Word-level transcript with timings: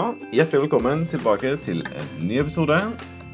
Ja, 0.00 0.14
hjertelig 0.32 0.62
velkommen 0.62 1.02
tilbake 1.10 1.50
til 1.60 1.82
en 1.84 2.06
ny 2.24 2.38
episode. 2.40 2.76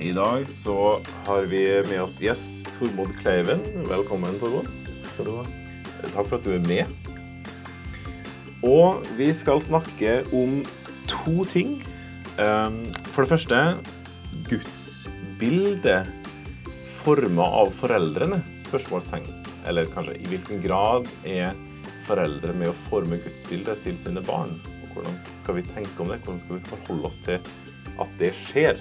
I 0.02 0.08
dag 0.16 0.48
så 0.50 0.96
har 1.29 1.45
vi 1.46 1.61
med 1.86 2.00
oss 2.02 2.16
gjest 2.18 2.66
Tormod 2.74 3.12
Kleiven. 3.20 3.61
Velkommen, 3.86 4.34
Tormod. 4.40 4.66
Skal 5.12 5.29
du 5.29 5.37
ha. 5.37 5.44
Takk 6.08 6.26
for 6.26 6.40
at 6.40 6.48
du 6.48 6.56
er 6.56 6.64
med. 6.66 6.90
Og 8.66 9.06
vi 9.14 9.29
skal 9.30 9.62
snakke 9.62 10.16
om 10.34 10.59
to 11.06 11.46
ting. 11.52 11.77
Um, 12.34 12.83
For 13.12 13.23
det 13.23 13.37
første 13.37 13.62
gudsbildet 14.51 16.10
forma 16.96 17.46
av 17.62 17.70
foreldrene? 17.78 18.42
Spørsmålstegn. 18.66 19.30
Eller 19.70 19.87
kanskje 19.95 20.19
i 20.19 20.34
hvilken 20.34 20.66
grad 20.66 21.06
er 21.23 21.55
foreldre 22.10 22.59
med 22.59 22.74
å 22.74 22.78
forme 22.91 23.23
gudsbildet 23.23 23.87
til 23.87 24.02
sine 24.02 24.27
barn? 24.27 24.59
Og 24.83 24.98
hvordan 24.98 25.23
skal 25.46 25.60
vi 25.60 25.62
tenke 25.62 26.02
om 26.02 26.09
det? 26.10 26.18
Hvordan 26.24 26.41
skal 26.42 26.59
vi 26.59 26.68
forholde 26.73 27.06
oss 27.06 27.18
til 27.23 27.50
at 28.02 28.14
det 28.18 28.32
skjer? 28.34 28.80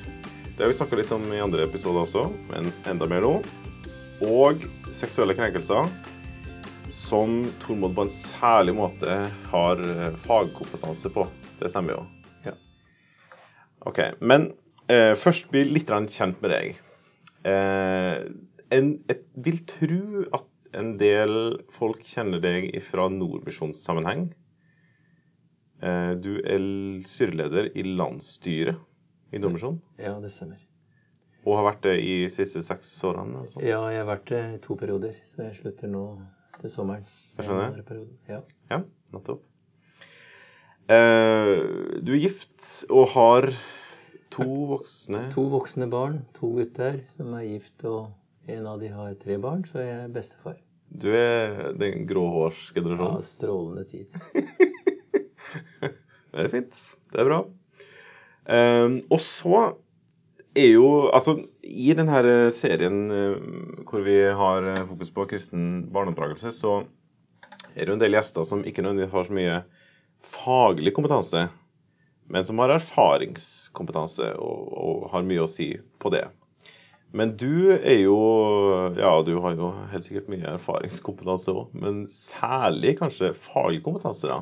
Det 0.56 0.64
har 0.64 0.72
vi 0.72 0.78
snakka 0.80 0.98
litt 0.98 1.12
om 1.14 1.26
i 1.30 1.42
andre 1.44 1.68
episoder 1.68 2.02
også, 2.02 2.24
men 2.50 2.72
enda 2.90 3.06
mer 3.12 3.22
nå. 3.22 3.34
Og 4.26 4.64
seksuelle 4.96 5.36
krenkelser 5.38 5.92
som 6.96 7.44
Tormod 7.62 7.94
på 7.94 8.06
en 8.08 8.14
særlig 8.14 8.74
måte 8.80 9.18
har 9.52 9.84
eh, 9.84 10.18
fagkompetanse 10.26 11.12
på. 11.14 11.28
Det 11.60 11.70
stemmer 11.70 12.00
jo. 12.00 12.06
Ja. 12.48 12.56
Ok, 13.86 14.02
Men 14.26 14.48
eh, 14.90 15.14
først 15.14 15.52
bli 15.54 15.68
litt 15.70 15.94
kjent 15.94 16.42
med 16.42 16.50
deg. 16.50 16.80
Eh, 17.46 18.24
en, 18.74 18.90
jeg 19.06 19.22
vil 19.46 19.62
tro 19.70 20.26
at 20.40 20.72
en 20.74 20.96
del 20.98 21.60
folk 21.70 22.02
kjenner 22.10 22.42
deg 22.42 22.72
fra 22.88 23.06
Nordmisjonssammenheng. 23.14 24.32
Eh, 25.86 26.14
du 26.18 26.32
er 26.42 26.64
styreleder 27.06 27.68
i 27.78 27.84
landsstyret 27.86 28.80
i 29.36 29.42
Nordmisjon, 29.42 29.80
Ja, 30.02 30.16
det 30.24 30.32
stemmer. 30.34 30.58
og 31.46 31.58
har 31.60 31.68
vært 31.72 31.82
det 31.86 31.96
i 32.02 32.24
de 32.24 32.30
siste 32.34 32.64
seks 32.66 32.90
årene. 33.06 33.44
Altså. 33.44 33.62
Ja, 33.62 33.84
jeg 33.94 34.02
har 34.04 34.10
vært 34.18 34.26
det 34.32 34.44
i 34.56 34.62
to 34.66 34.76
perioder, 34.80 35.14
så 35.30 35.44
jeg 35.46 35.60
slutter 35.62 35.92
nå 35.92 36.06
til 36.62 36.70
sommeren. 36.74 37.06
Jeg 37.38 37.46
skjønner. 37.46 38.08
Ja. 38.32 38.42
Ja, 38.72 38.82
nettopp. 39.14 39.44
Eh, 40.90 42.00
du 42.06 42.12
er 42.14 42.22
gift 42.22 42.86
og 42.94 43.08
har 43.16 43.48
to 44.36 44.46
voksne 44.70 45.32
To 45.34 45.48
voksne 45.50 45.88
barn, 45.90 46.20
to 46.38 46.50
gutter 46.60 47.00
som 47.16 47.34
er 47.38 47.46
gift, 47.48 47.84
og 47.86 48.12
en 48.48 48.68
av 48.70 48.80
de 48.82 48.90
har 48.94 49.16
tre 49.22 49.38
barn, 49.42 49.64
så 49.70 49.82
jeg 49.82 50.04
er 50.04 50.12
bestefar. 50.14 50.58
Du 50.96 51.10
er 51.12 51.74
den 51.74 52.06
Ja, 53.18 53.22
strålende 53.26 53.86
tid. 53.90 54.06
Det 56.36 56.44
er 56.44 56.52
fint. 56.52 56.86
Det 57.14 57.22
er 57.22 57.30
bra. 57.30 57.42
Eh, 58.52 58.98
og 59.10 59.22
så 59.24 59.62
er 60.56 60.70
jo 60.72 61.10
Altså, 61.14 61.38
i 61.64 61.94
denne 61.98 62.52
serien 62.56 63.00
eh, 63.12 63.40
hvor 63.88 64.06
vi 64.06 64.18
har 64.40 64.70
eh, 64.72 64.86
fokus 64.90 65.12
på 65.16 65.28
kristen 65.32 65.66
barneoppdragelse, 65.94 66.52
så 66.56 66.84
er 67.76 67.84
det 67.84 67.92
jo 67.92 67.98
en 67.98 68.04
del 68.04 68.16
gjester 68.16 68.48
som 68.48 68.64
ikke 68.64 68.84
nødvendigvis 68.84 69.16
har 69.16 69.28
så 69.28 69.36
mye 69.36 69.60
faglig 70.26 70.94
kompetanse, 70.96 71.48
men 72.32 72.48
som 72.48 72.60
har 72.64 72.74
erfaringskompetanse 72.78 74.32
og, 74.42 74.72
og 74.74 75.06
har 75.12 75.28
mye 75.28 75.44
å 75.44 75.50
si 75.50 75.74
på 76.02 76.12
det. 76.14 76.24
Men 77.16 77.36
du 77.40 77.72
er 77.76 78.02
jo 78.02 78.16
Ja, 78.98 79.12
du 79.24 79.38
har 79.44 79.56
jo 79.56 79.70
helt 79.92 80.08
sikkert 80.08 80.32
mye 80.32 80.56
erfaringskompetanse 80.56 81.54
òg, 81.54 81.76
men 81.78 82.06
særlig 82.12 82.98
kanskje 83.00 83.36
faglig 83.38 83.84
kompetanse, 83.86 84.32
da. 84.32 84.42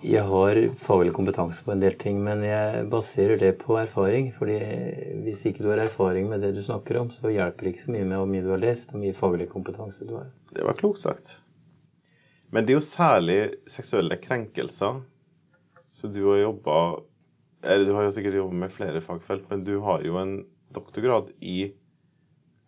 Jeg 0.00 0.22
har 0.24 0.58
faglig 0.80 1.12
kompetanse 1.12 1.60
på 1.64 1.74
en 1.74 1.82
del 1.82 1.92
ting, 2.00 2.22
men 2.24 2.40
jeg 2.44 2.86
baserer 2.88 3.36
det 3.40 3.52
på 3.60 3.76
erfaring. 3.76 4.30
fordi 4.32 4.56
hvis 5.24 5.44
ikke 5.46 5.62
du 5.62 5.68
har 5.68 5.82
erfaring 5.82 6.28
med 6.28 6.40
det 6.40 6.54
du 6.56 6.62
snakker 6.64 6.96
om, 6.96 7.10
så 7.12 7.28
hjelper 7.28 7.66
det 7.66 7.74
ikke 7.74 7.84
så 7.84 7.92
mye 7.92 8.06
med 8.08 8.16
hvor 8.16 8.30
mye 8.30 8.44
du 8.46 8.50
har 8.54 8.62
lest, 8.64 8.94
og 8.94 9.02
mye 9.04 9.16
faglig 9.16 9.50
kompetanse 9.52 10.08
du 10.08 10.14
har. 10.16 10.30
Det 10.56 10.64
var 10.64 10.78
klokt 10.78 11.02
sagt. 11.04 11.42
Men 12.50 12.64
det 12.64 12.72
er 12.72 12.80
jo 12.80 12.86
særlig 12.86 13.38
seksuelle 13.68 14.16
krenkelser. 14.16 15.02
Så 15.92 16.08
du 16.08 16.22
har 16.30 16.44
jobba 16.46 17.02
Eller 17.62 17.84
du 17.84 17.92
har 17.92 18.06
jo 18.06 18.12
sikkert 18.14 18.38
jobba 18.38 18.56
med 18.56 18.72
flere 18.72 19.00
fagfelt, 19.04 19.50
men 19.50 19.64
du 19.64 19.80
har 19.84 20.00
jo 20.00 20.16
en 20.16 20.46
doktorgrad 20.72 21.28
i 21.40 21.74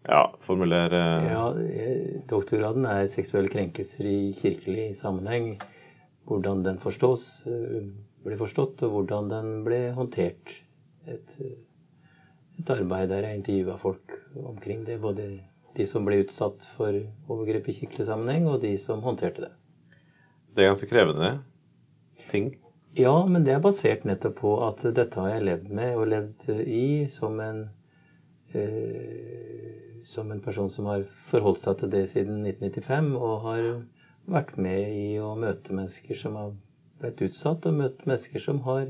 Ja, 0.05 0.35
formulere 0.45 1.01
Ja, 1.31 1.47
eh, 1.57 2.21
doktorgraden 2.29 2.85
er 2.85 3.07
seksuelle 3.07 3.49
krenkelser 3.49 4.05
i 4.05 4.35
kirkelig 4.37 4.97
sammenheng. 4.99 5.55
Hvordan 6.29 6.63
den 6.65 6.79
forstås, 6.83 7.47
eh, 7.47 7.87
blir 8.23 8.39
forstått, 8.39 8.83
og 8.87 8.97
hvordan 8.97 9.31
den 9.31 9.53
ble 9.67 9.81
håndtert. 9.97 10.55
Et, 11.07 11.37
eh, 11.41 11.57
et 12.61 12.71
arbeid 12.71 13.09
der 13.11 13.27
jeg 13.27 13.41
intervjua 13.41 13.79
folk 13.79 14.19
omkring 14.37 14.85
det. 14.87 15.01
Både 15.03 15.41
de 15.77 15.87
som 15.87 16.05
ble 16.05 16.23
utsatt 16.23 16.65
for 16.77 16.95
overgrep 17.29 17.69
i 17.69 17.77
kirkelig 17.81 18.07
sammenheng, 18.07 18.47
og 18.47 18.61
de 18.63 18.77
som 18.79 19.03
håndterte 19.03 19.49
det. 19.49 19.53
Det 20.55 20.65
er 20.65 20.71
ganske 20.71 20.91
krevende 20.91 21.33
ting. 22.29 22.53
Ja, 22.95 23.15
men 23.27 23.45
det 23.45 23.55
er 23.55 23.63
basert 23.65 24.05
nettopp 24.05 24.37
på 24.43 24.51
at 24.67 24.83
dette 24.95 25.17
har 25.17 25.31
jeg 25.33 25.47
levd 25.47 25.71
med 25.73 25.97
og 25.97 26.11
levd 26.13 26.51
i 26.61 27.09
som 27.09 27.41
en 27.41 27.63
eh, 28.53 30.03
som 30.05 30.31
en 30.31 30.41
person 30.41 30.71
som 30.71 30.89
har 30.91 31.05
forholdt 31.31 31.63
seg 31.63 31.79
til 31.81 31.93
det 31.93 32.03
siden 32.11 32.43
1995, 32.45 33.13
og 33.17 33.47
har 33.47 33.69
vært 34.31 34.57
med 34.57 34.93
i 34.95 35.07
å 35.23 35.33
møte 35.39 35.75
mennesker 35.75 36.19
som 36.19 36.37
har 36.39 36.53
blitt 37.03 37.23
utsatt, 37.27 37.67
og 37.67 37.75
møtt 37.81 38.05
mennesker 38.07 38.43
som 38.43 38.61
har 38.67 38.87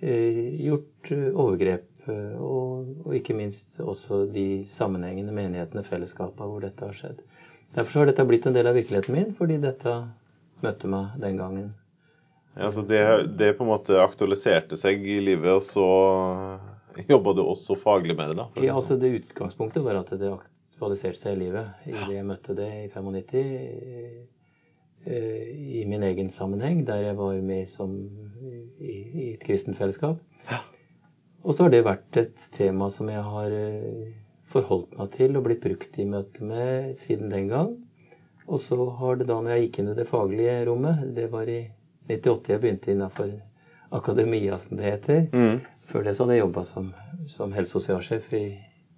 eh, 0.00 0.40
gjort 0.64 1.12
eh, 1.14 1.28
overgrep. 1.32 1.86
eh, 2.08 2.34
Og, 2.42 2.88
og 3.06 3.14
ikke 3.14 3.36
minst 3.38 3.78
også 3.80 4.24
de 4.34 4.64
sammenhengende 4.66 5.34
menighetene, 5.36 5.84
fellesskapene 5.86 6.48
hvor 6.50 6.64
dette 6.64 6.88
har 6.88 6.96
skjedd. 6.96 7.22
Derfor 7.76 8.02
har 8.02 8.10
dette 8.10 8.26
blitt 8.28 8.46
en 8.46 8.56
del 8.56 8.66
av 8.68 8.74
virkeligheten 8.76 9.14
min, 9.14 9.30
fordi 9.38 9.60
dette 9.62 9.94
møtte 10.62 10.90
meg 10.90 11.14
den 11.22 11.38
gangen. 11.40 11.70
Ja, 12.58 12.68
så 12.70 12.82
det, 12.84 13.00
det 13.40 13.54
på 13.56 13.64
en 13.64 13.70
måte 13.70 13.96
aktualiserte 14.02 14.76
seg 14.76 15.00
i 15.08 15.20
livet, 15.24 15.54
og 15.56 15.62
så 15.64 15.86
jobba 17.12 17.32
du 17.38 17.40
også 17.46 17.78
faglig 17.80 18.16
med 18.18 18.34
det, 18.34 18.42
da? 18.42 18.48
Ja, 18.60 18.74
altså 18.76 18.98
Det 19.00 19.14
utgangspunktet 19.22 19.86
var 19.86 20.02
at 20.02 20.12
det 20.20 20.34
aktualiserte 20.72 21.20
seg 21.20 21.36
i 21.36 21.42
livet 21.44 21.86
i 21.86 21.92
det 21.94 22.16
jeg 22.16 22.26
møtte 22.26 22.56
det 22.58 22.68
i 22.82 22.88
95. 22.90 23.42
eh, 25.06 25.46
I 25.82 25.84
min 25.86 26.02
egen 26.06 26.30
sammenheng, 26.30 26.84
der 26.86 27.04
jeg 27.08 27.16
var 27.18 27.38
med 27.42 27.68
som 27.70 27.94
i, 28.80 28.92
i 28.92 29.28
et 29.34 29.44
kristent 29.44 29.78
fellesskap. 29.78 30.18
Og 31.42 31.54
så 31.54 31.64
har 31.66 31.72
det 31.74 31.84
vært 31.86 32.18
et 32.20 32.44
tema 32.54 32.88
som 32.90 33.08
jeg 33.10 33.22
har 33.26 33.54
eh, 33.54 34.12
forholdt 34.52 34.98
meg 34.98 35.10
til 35.16 35.38
og 35.38 35.46
blitt 35.46 35.62
brukt 35.64 35.98
i 35.98 36.06
møte 36.06 36.44
med 36.46 36.92
siden 36.98 37.32
den 37.32 37.48
gang. 37.50 37.72
Og 38.46 38.60
så 38.60 38.78
har 38.98 39.18
det 39.18 39.28
da, 39.30 39.38
når 39.40 39.56
jeg 39.56 39.66
gikk 39.66 39.80
inn 39.80 39.92
i 39.92 39.96
det 39.98 40.08
faglige 40.10 40.58
rommet, 40.68 41.02
det 41.16 41.28
var 41.32 41.50
i 41.50 41.62
98 42.10 42.52
jeg 42.52 42.62
begynte 42.62 42.92
innafor 42.92 43.30
akademia, 43.94 44.58
som 44.58 44.78
det 44.78 44.88
heter. 44.88 45.24
Mm. 45.32 45.60
Før 45.90 46.06
det 46.06 46.14
så 46.16 46.24
hadde 46.24 46.36
jeg 46.38 46.44
jobba 46.44 46.64
som, 46.66 46.92
som 47.30 47.52
helse- 47.54 47.76
og 47.76 47.82
sosialsjef 47.82 48.32
i, 48.38 48.44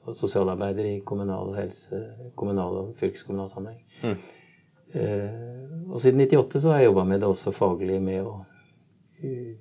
og 0.04 0.16
sosialarbeider 0.19 0.87
i 0.88 1.03
kommunal 1.06 1.53
og 1.53 1.59
helse, 1.59 2.00
kommunal 2.37 2.81
og 2.82 2.94
fylkeskommunal 3.00 3.50
sammenheng. 3.53 3.81
Mm. 4.03 4.19
Uh, 4.94 5.92
og 5.94 6.00
siden 6.04 6.20
98 6.22 6.60
så 6.62 6.70
har 6.70 6.82
jeg 6.82 6.91
jobba 6.92 7.04
med 7.09 7.22
det 7.22 7.28
også 7.28 7.50
faglig 7.56 7.97
med 8.03 8.28
å 8.28 8.34
uh, 9.25 9.54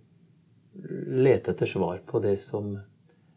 lete 1.24 1.54
etter 1.56 1.70
svar 1.70 2.04
på 2.06 2.22
det 2.22 2.36
som 2.44 2.76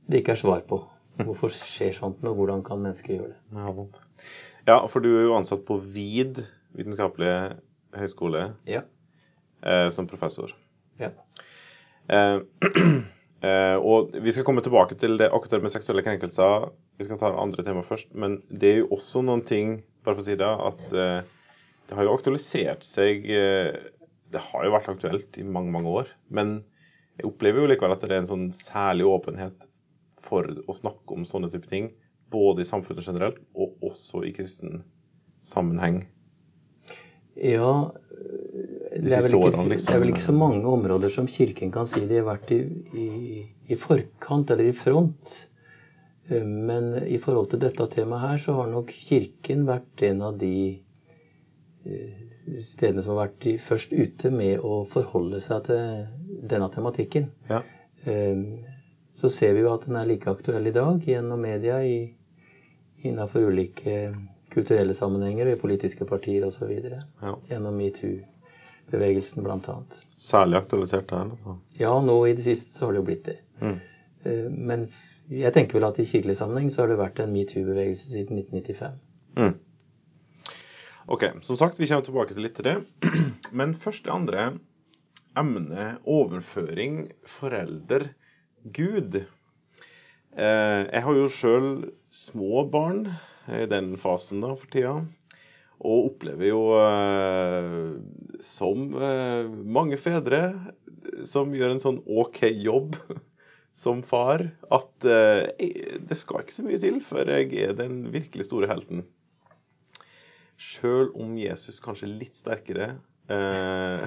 det 0.07 0.21
ikke 0.21 0.35
er 0.37 0.43
svar 0.43 0.67
på. 0.69 0.83
Hvorfor 1.17 1.49
skjer 1.55 1.95
sånt, 1.97 2.21
og 2.29 2.37
hvordan 2.37 2.61
kan 2.65 2.83
mennesker 2.83 3.15
gjøre 3.15 3.31
det? 3.33 4.03
Ja, 4.69 4.83
for 4.91 5.01
du 5.01 5.15
er 5.15 5.23
jo 5.25 5.37
ansatt 5.39 5.63
på 5.65 5.79
VID 5.81 6.43
vitenskapelige 6.77 7.57
høgskole 7.97 8.51
Ja. 8.69 8.83
uh, 9.65 9.89
som 9.91 10.07
professor. 10.07 10.53
ja. 11.01 11.15
Uh, 12.13 12.43
uh, 13.43 13.79
og 13.91 14.13
vi 14.23 14.33
skal 14.33 14.45
komme 14.45 14.63
tilbake 14.63 14.95
til 14.95 15.17
det 15.19 15.31
akkurat 15.33 15.63
med 15.65 15.73
seksuelle 15.73 16.05
krenkelser. 16.05 16.69
Vi 16.97 17.07
skal 17.07 17.21
ta 17.21 17.33
andre 17.37 17.65
temaet 17.67 17.89
først. 17.89 18.15
Men 18.15 18.41
det 18.49 18.71
er 18.71 18.81
jo 18.83 18.93
også 18.97 19.23
noen 19.27 19.45
ting, 19.47 19.81
bare 20.05 20.17
for 20.17 20.25
å 20.25 20.29
si 20.29 20.39
det, 20.39 20.49
at 20.71 20.97
eh, 20.97 21.21
det 21.87 21.99
har 21.99 22.09
jo 22.09 22.17
aktualisert 22.17 22.87
seg 22.87 23.29
eh, 23.31 23.77
Det 24.33 24.43
har 24.43 24.65
jo 24.67 24.73
vært 24.75 24.91
aktuelt 24.91 25.39
i 25.39 25.45
mange, 25.47 25.73
mange 25.75 25.93
år. 26.03 26.11
Men 26.29 26.59
jeg 27.17 27.29
opplever 27.31 27.63
jo 27.63 27.71
likevel 27.71 27.95
at 27.95 28.03
det 28.05 28.13
er 28.13 28.25
en 28.25 28.33
sånn 28.33 28.49
særlig 28.55 29.07
åpenhet 29.09 29.69
for 30.27 30.49
å 30.67 30.75
snakke 30.75 31.15
om 31.15 31.25
sånne 31.29 31.53
type 31.53 31.71
ting. 31.71 31.93
Både 32.33 32.65
i 32.65 32.69
samfunnet 32.69 33.07
generelt, 33.07 33.39
og 33.55 33.79
også 33.87 34.25
i 34.27 34.33
kristen 34.35 34.83
sammenheng. 35.47 36.03
Ja, 37.37 37.93
det 38.97 39.13
er, 39.13 39.27
ikke, 39.29 39.39
liksom. 39.45 39.69
det 39.71 39.93
er 39.93 40.01
vel 40.01 40.11
ikke 40.15 40.25
så 40.25 40.35
mange 40.35 40.65
områder 40.73 41.13
som 41.13 41.29
Kirken 41.29 41.71
kan 41.75 41.89
si 41.89 42.01
de 42.09 42.17
har 42.19 42.27
vært 42.27 42.51
i, 42.57 42.63
i, 42.97 43.09
i 43.69 43.77
forkant 43.79 44.51
eller 44.55 44.71
i 44.71 44.77
front. 44.77 45.37
Eh, 46.29 46.45
Men 46.45 46.95
i 47.05 47.19
forhold 47.19 47.51
til 47.51 47.63
dette 47.63 47.87
temaet 47.93 48.25
her, 48.25 48.43
så 48.43 48.57
har 48.59 48.71
nok 48.71 48.91
Kirken 48.91 49.67
vært 49.69 50.03
en 50.09 50.23
av 50.27 50.39
de 50.41 50.55
eh, 51.87 52.23
stedene 52.67 53.05
som 53.05 53.15
har 53.15 53.27
vært 53.27 53.41
de 53.45 53.57
først 53.63 53.95
ute 53.95 54.31
med 54.35 54.63
å 54.65 54.85
forholde 54.91 55.41
seg 55.45 55.67
til 55.69 56.07
denne 56.51 56.71
tematikken. 56.75 57.31
Ja. 57.51 57.63
Eh, 58.05 58.43
så 59.17 59.31
ser 59.33 59.55
vi 59.57 59.65
jo 59.65 59.73
at 59.73 59.87
den 59.89 59.97
er 59.97 60.09
like 60.09 60.29
aktuell 60.29 60.69
i 60.69 60.75
dag 60.75 61.05
gjennom 61.09 61.41
media 61.41 61.79
i, 61.81 62.11
innenfor 63.07 63.47
ulike 63.49 64.11
kulturelle 64.53 64.95
sammenhenger, 64.97 65.49
i 65.49 65.61
politiske 65.61 66.05
partier 66.09 66.45
osv. 66.45 66.69
Ja. 67.23 67.33
Gjennom 67.49 67.79
metoo-bevegelsen 67.81 69.45
bl.a. 69.45 69.79
Særlig 70.21 70.59
aktualisert 70.61 71.09
der. 71.13 71.33
Altså. 71.33 71.57
Ja, 71.81 71.95
nå 72.05 72.19
i 72.29 72.35
det 72.37 72.45
siste 72.45 72.77
så 72.77 72.87
har 72.87 72.97
det 72.97 73.03
jo 73.03 73.09
blitt 73.09 73.27
det. 73.29 73.39
Mm. 73.61 73.77
Men 74.69 74.87
jeg 75.33 75.53
tenker 75.55 75.79
vel 75.79 75.89
at 75.89 75.99
i 75.99 76.07
kirkelig 76.07 76.37
sammenheng 76.39 76.71
så 76.71 76.83
har 76.83 76.93
det 76.93 77.01
vært 77.01 77.19
en 77.23 77.33
metoo-bevegelse 77.35 78.11
siden 78.13 78.39
1995. 78.39 78.99
Mm. 79.37 79.55
Ok, 81.07 81.25
som 81.47 81.59
sagt, 81.59 81.81
vi 81.81 81.89
kommer 81.91 82.07
tilbake 82.07 82.35
til 82.35 82.47
litt 82.47 82.57
til 82.59 82.67
det. 82.67 82.77
Men 83.59 83.75
først 83.79 84.07
det 84.07 84.15
andre 84.15 84.47
emnet 85.39 86.03
overføring 86.09 87.09
forelder-Gud. 87.29 89.21
Eh, 90.37 90.83
jeg 90.87 91.05
har 91.07 91.19
jo 91.19 91.29
sjøl 91.33 91.69
små 92.13 92.65
barn 92.73 93.07
i 93.51 93.67
den 93.71 93.95
fasen 94.01 94.43
da 94.45 94.55
for 94.57 94.71
tida. 94.73 94.97
Og 95.77 96.11
opplever 96.13 96.49
jo, 96.49 96.61
eh, 96.81 97.99
som 98.47 98.89
eh, 98.97 99.47
mange 99.51 99.99
fedre 100.01 100.43
som 101.27 101.55
gjør 101.55 101.75
en 101.75 101.83
sånn 101.83 102.01
OK 102.07 102.47
jobb 102.51 102.97
som 103.77 104.01
far, 104.07 104.41
at 104.73 105.05
eh, 105.05 105.99
det 106.09 106.17
skal 106.17 106.43
ikke 106.43 106.55
så 106.55 106.65
mye 106.65 106.81
til 106.81 106.97
før 107.05 107.29
jeg 107.35 107.51
er 107.61 107.75
den 107.77 108.07
virkelig 108.15 108.49
store 108.49 108.71
helten. 108.71 109.05
Sjøl 110.57 111.11
om 111.21 111.35
Jesus 111.37 111.83
kanskje 111.85 112.07
er 112.09 112.15
litt 112.23 112.39
sterkere 112.39 112.87
eh, 113.29 114.07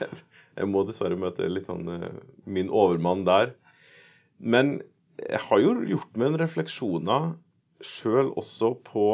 Jeg 0.56 0.68
må 0.70 0.86
dessverre 0.88 1.18
møte 1.20 1.48
litt 1.50 1.66
sånn 1.66 1.90
eh, 1.92 2.06
min 2.48 2.72
overmann 2.72 3.26
der. 3.28 3.52
Men 4.40 4.78
jeg 5.20 5.42
har 5.44 5.60
jo 5.60 5.74
gjort 5.84 6.16
meg 6.16 6.30
en 6.30 6.40
refleksjoner 6.40 7.32
sjøl 7.84 8.30
også 8.40 8.74
på 8.86 9.06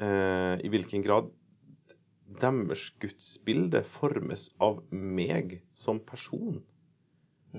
eh, 0.00 0.56
i 0.64 0.70
hvilken 0.72 1.04
grad 1.04 1.28
deres 2.40 2.86
gudsbilde 3.04 3.84
formes 3.86 4.48
av 4.64 4.80
meg 4.90 5.58
som 5.76 6.00
person. 6.00 6.62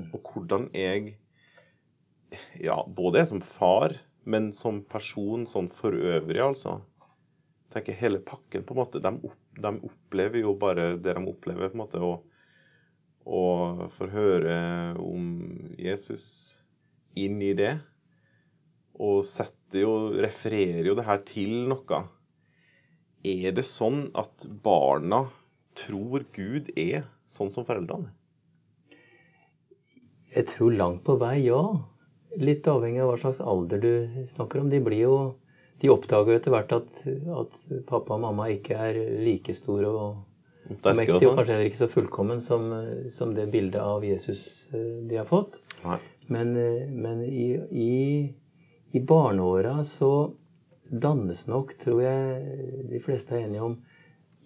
Og 0.10 0.34
hvordan 0.34 0.68
jeg 0.76 1.16
ja, 2.62 2.78
både 2.88 3.26
som 3.26 3.42
far, 3.42 3.96
men 4.26 4.52
som 4.54 4.82
person 4.90 5.46
sånn 5.50 5.70
for 5.74 5.96
øvrig, 5.96 6.42
altså. 6.42 6.80
tenker 7.74 7.98
Hele 8.00 8.22
pakken, 8.26 8.64
på 8.66 8.74
en 8.76 8.82
måte. 8.82 9.02
De, 9.04 9.12
opp, 9.28 9.42
de 9.62 9.74
opplever 9.90 10.42
jo 10.42 10.56
bare 10.60 10.96
det 10.98 11.16
de 11.18 11.26
opplever, 11.30 11.70
på 11.70 11.78
en 11.78 11.84
måte. 11.84 12.02
Og, 12.02 12.26
og 13.26 13.86
får 13.98 14.14
høre 14.14 14.58
om 15.02 15.30
Jesus 15.78 16.26
inn 17.16 17.42
i 17.44 17.54
det. 17.58 17.76
Og 18.96 19.26
setter 19.28 19.84
jo, 19.84 19.96
refererer 20.24 20.88
jo 20.88 20.96
det 20.98 21.08
her 21.08 21.24
til 21.28 21.66
noe. 21.70 22.06
Er 23.26 23.56
det 23.58 23.66
sånn 23.68 24.08
at 24.16 24.46
barna 24.64 25.26
tror 25.76 26.24
Gud 26.36 26.72
er 26.80 27.08
sånn 27.28 27.52
som 27.52 27.66
foreldrene? 27.68 28.14
Jeg 30.36 30.50
tror 30.52 30.74
langt 30.76 31.04
på 31.08 31.16
vei, 31.20 31.46
ja. 31.48 31.62
Litt 32.42 32.68
avhengig 32.68 33.02
av 33.04 33.12
hva 33.12 33.18
slags 33.22 33.42
alder 33.42 33.82
du 33.82 33.92
snakker 34.34 34.64
om. 34.64 34.70
De 34.72 34.82
blir 34.84 35.06
jo 35.06 35.18
De 35.82 35.90
oppdager 35.92 36.32
jo 36.32 36.40
etter 36.40 36.54
hvert 36.54 36.72
at, 36.72 37.02
at 37.36 37.58
pappa 37.90 38.16
og 38.16 38.22
mamma 38.24 38.46
ikke 38.54 38.78
er 38.80 38.96
like 39.26 39.52
store 39.54 39.90
og, 39.92 40.22
mektige, 40.72 41.18
og 41.18 41.20
sånn? 41.20 41.36
kanskje 41.36 41.52
heller 41.52 41.68
ikke 41.68 41.82
så 41.82 41.90
fullkommen 41.92 42.40
som, 42.42 42.70
som 43.12 43.34
det 43.36 43.50
bildet 43.52 43.82
av 43.84 44.06
Jesus 44.08 44.70
eh, 44.72 45.04
de 45.10 45.20
har 45.20 45.28
fått. 45.28 45.60
Nei. 45.84 45.98
Men, 46.32 46.56
eh, 46.56 46.88
men 46.88 47.20
i, 47.28 47.50
i, 47.76 47.92
i 48.96 49.02
barneåra 49.04 49.82
så 49.84 50.32
dannes 50.90 51.44
nok, 51.52 51.76
tror 51.82 52.02
jeg 52.06 52.80
de 52.90 53.02
fleste 53.04 53.36
er 53.36 53.50
enige 53.50 53.68
om, 53.68 53.78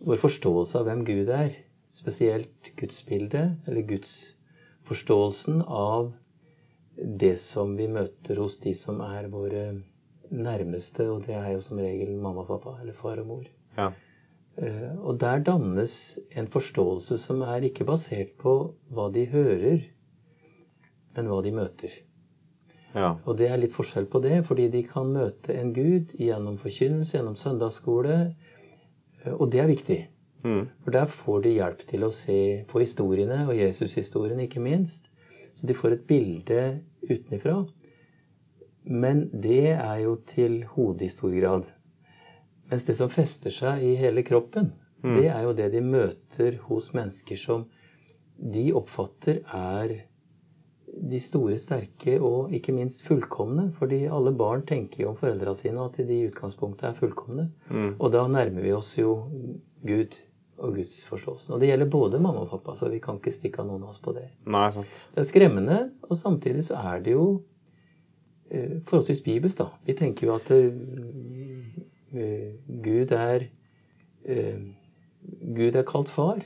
vår 0.09 0.21
forståelse 0.21 0.79
av 0.79 0.87
hvem 0.87 1.03
Gud 1.07 1.29
er. 1.29 1.53
Spesielt 1.95 2.73
gudsbildet, 2.79 3.57
eller 3.67 3.85
gudsforståelsen 3.89 5.63
av 5.65 6.11
det 6.99 7.35
som 7.39 7.75
vi 7.77 7.87
møter 7.87 8.39
hos 8.41 8.57
de 8.59 8.73
som 8.75 8.99
er 9.05 9.29
våre 9.31 9.63
nærmeste, 10.29 11.07
og 11.09 11.23
det 11.25 11.35
er 11.35 11.53
jo 11.55 11.61
som 11.63 11.79
regel 11.81 12.11
mamma 12.21 12.43
og 12.43 12.49
pappa, 12.51 12.75
eller 12.81 12.93
far 12.93 13.21
og 13.21 13.27
mor. 13.27 13.45
Ja. 13.77 13.91
Eh, 14.57 14.97
Og 14.99 15.19
der 15.19 15.39
dannes 15.39 16.19
en 16.35 16.47
forståelse 16.47 17.17
som 17.17 17.41
er 17.41 17.61
ikke 17.63 17.85
basert 17.87 18.35
på 18.37 18.75
hva 18.91 19.07
de 19.13 19.25
hører, 19.31 19.81
men 21.15 21.27
hva 21.31 21.41
de 21.43 21.51
møter. 21.51 21.89
ja. 22.95 23.15
Og 23.25 23.37
det 23.37 23.47
er 23.49 23.57
litt 23.57 23.73
forskjell 23.73 24.05
på 24.09 24.21
det, 24.21 24.43
fordi 24.45 24.67
de 24.67 24.83
kan 24.83 25.11
møte 25.13 25.53
en 25.55 25.73
gud 25.73 26.13
gjennom 26.17 26.57
forkynnelse, 26.57 27.17
gjennom 27.17 27.35
søndagsskole, 27.35 28.35
eh, 29.25 29.33
og 29.33 29.51
det 29.51 29.59
er 29.61 29.67
viktig. 29.67 29.99
Mm. 30.43 30.67
For 30.83 30.91
der 30.91 31.05
får 31.05 31.41
de 31.43 31.49
hjelp 31.57 31.81
til 31.87 32.03
å 32.03 32.11
se 32.15 32.63
på 32.67 32.79
historiene, 32.79 33.47
og 33.47 33.55
Jesushistoriene 33.57 34.45
ikke 34.47 34.61
minst. 34.63 35.09
Så 35.53 35.67
de 35.67 35.73
får 35.75 35.91
et 35.97 36.07
bilde 36.07 36.81
utenifra. 37.03 37.65
Men 38.83 39.25
det 39.33 39.73
er 39.75 39.97
jo 40.03 40.15
til 40.29 40.63
hodet 40.73 41.01
i 41.07 41.11
stor 41.13 41.33
grad. 41.35 41.67
Mens 42.69 42.85
det 42.85 42.95
som 42.99 43.09
fester 43.09 43.53
seg 43.53 43.83
i 43.83 43.95
hele 43.99 44.23
kroppen, 44.23 44.71
Mm. 44.99 45.15
det 45.15 45.27
er 45.31 45.43
jo 45.45 45.53
det 45.55 45.71
de 45.71 45.79
møter 45.81 46.57
hos 46.67 46.89
mennesker 46.93 47.37
som 47.39 47.61
de 48.35 48.65
oppfatter 48.75 49.37
er 49.55 49.93
de 51.09 51.19
store, 51.23 51.55
sterke 51.57 52.17
og 52.19 52.51
ikke 52.51 52.73
minst 52.75 53.05
fullkomne. 53.07 53.69
Fordi 53.79 54.01
alle 54.11 54.33
barn 54.35 54.65
tenker 54.67 55.03
jo 55.05 55.09
om 55.13 55.15
foreldra 55.15 55.53
sine 55.55 55.79
at 55.85 55.95
de 55.97 56.03
i 56.17 56.27
utgangspunktet 56.27 56.89
er 56.89 56.97
fullkomne. 56.99 57.49
Mm. 57.69 57.93
Og 57.99 58.11
da 58.11 58.25
nærmer 58.27 58.61
vi 58.61 58.73
oss 58.75 58.97
jo 58.97 59.13
Gud 59.87 60.19
og 60.59 60.75
gudsforståelsen. 60.77 61.53
Og 61.55 61.61
det 61.61 61.69
gjelder 61.71 61.91
både 61.91 62.21
mamma 62.23 62.43
og 62.43 62.51
pappa, 62.53 62.75
så 62.77 62.89
vi 62.91 63.01
kan 63.03 63.19
ikke 63.19 63.33
stikke 63.33 63.63
av 63.63 63.69
noen 63.69 63.85
av 63.85 63.93
oss 63.93 64.01
på 64.03 64.13
det. 64.17 64.27
Nei, 64.49 64.65
sant. 64.75 65.05
Det 65.15 65.23
er 65.23 65.29
skremmende, 65.29 65.79
og 66.07 66.19
samtidig 66.19 66.65
så 66.67 66.81
er 66.91 67.05
det 67.05 67.15
jo 67.15 67.27
eh, 68.51 68.79
forholdsvis 68.89 69.23
bibelsk, 69.25 69.61
da. 69.61 69.69
Vi 69.87 69.95
tenker 69.99 70.27
jo 70.29 70.35
at 70.35 70.51
eh, 70.55 70.67
eh, 72.13 72.51
Gud 72.85 73.15
er 73.15 73.47
eh, 74.25 74.67
Gud 75.55 75.75
er 75.75 75.87
kalt 75.87 76.11
far. 76.11 76.43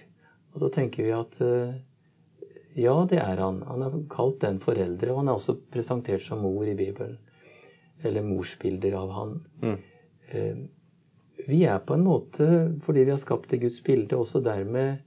Og 0.54 0.62
så 0.62 0.70
tenker 0.74 1.06
vi 1.06 1.14
at 1.16 1.40
eh, 1.44 1.74
ja, 2.80 2.96
det 3.10 3.20
er 3.22 3.42
han. 3.42 3.62
Han 3.70 3.86
er 3.86 3.98
kalt 4.12 4.42
den 4.42 4.60
foreldre, 4.64 5.12
og 5.14 5.22
han 5.22 5.30
er 5.32 5.38
også 5.38 5.58
presentert 5.74 6.26
som 6.26 6.42
mor 6.46 6.66
i 6.66 6.78
Bibelen. 6.78 7.20
Eller 8.04 8.26
morsbilder 8.26 8.98
av 9.00 9.14
han. 9.16 9.36
Mm. 9.64 9.78
Eh, 11.44 11.50
Vi 11.50 11.64
er 11.66 11.80
på 11.80 11.94
en 11.94 12.04
måte, 12.04 12.48
fordi 12.84 13.04
vi 13.04 13.12
har 13.12 13.18
skapt 13.18 13.54
i 13.54 13.58
Guds 13.58 13.84
bilde, 13.84 14.16
også 14.16 14.42
dermed 14.44 14.98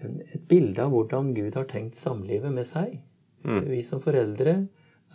eh, 0.00 0.10
et 0.34 0.48
bilde 0.48 0.82
av 0.82 0.90
hvordan 0.90 1.34
Gud 1.34 1.54
har 1.54 1.68
tenkt 1.70 1.96
samlivet 1.96 2.52
med 2.52 2.66
seg. 2.66 3.00
Mm. 3.44 3.64
Vi 3.70 3.82
som 3.82 4.00
foreldre 4.00 4.66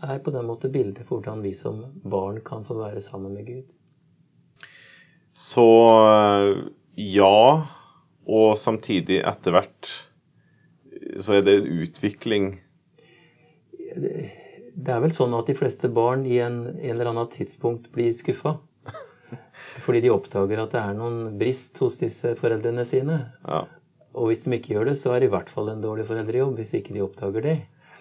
er 0.04 0.20
på 0.20 0.32
den 0.34 0.48
måte 0.48 0.70
bildet 0.70 1.06
for 1.06 1.20
hvordan 1.20 1.44
vi 1.46 1.54
som 1.54 1.86
barn 2.04 2.42
kan 2.46 2.66
få 2.66 2.80
være 2.80 3.02
sammen 3.02 3.34
med 3.34 3.46
Gud. 3.48 3.72
Så 5.36 5.68
eh, 6.02 6.66
ja, 6.96 7.68
og 8.26 8.58
samtidig 8.58 9.22
etter 9.28 9.56
hvert 9.56 9.92
så 11.22 11.38
er 11.38 11.44
det 11.46 11.60
utvikling. 11.62 12.56
Det 13.96 14.92
er 14.92 15.02
vel 15.04 15.14
sånn 15.14 15.36
at 15.38 15.48
de 15.48 15.56
fleste 15.56 15.88
barn 15.94 16.26
i 16.28 16.40
en, 16.44 16.64
en 16.74 16.96
eller 16.96 17.12
annen 17.12 17.30
tidspunkt 17.32 17.92
blir 17.94 18.16
skuffa. 18.16 18.58
Fordi 19.84 20.02
de 20.02 20.10
oppdager 20.14 20.62
at 20.64 20.72
det 20.72 20.82
er 20.82 20.94
noen 20.96 21.38
brist 21.40 21.78
hos 21.84 21.98
disse 22.00 22.36
foreldrene 22.40 22.86
sine. 22.88 23.18
Ja, 23.48 23.64
Og 24.16 24.30
hvis 24.30 24.44
de 24.46 24.52
ikke 24.56 24.76
gjør 24.78 24.86
det, 24.86 24.94
så 24.98 25.12
er 25.16 25.20
det 25.20 25.28
i 25.28 25.34
hvert 25.34 25.50
fall 25.52 25.68
en 25.74 25.82
dårlig 25.84 26.06
foreldrejobb 26.08 26.56
hvis 26.56 26.74
ikke 26.78 26.94
de 26.96 27.02
oppdager 27.04 27.42
det. 27.44 27.56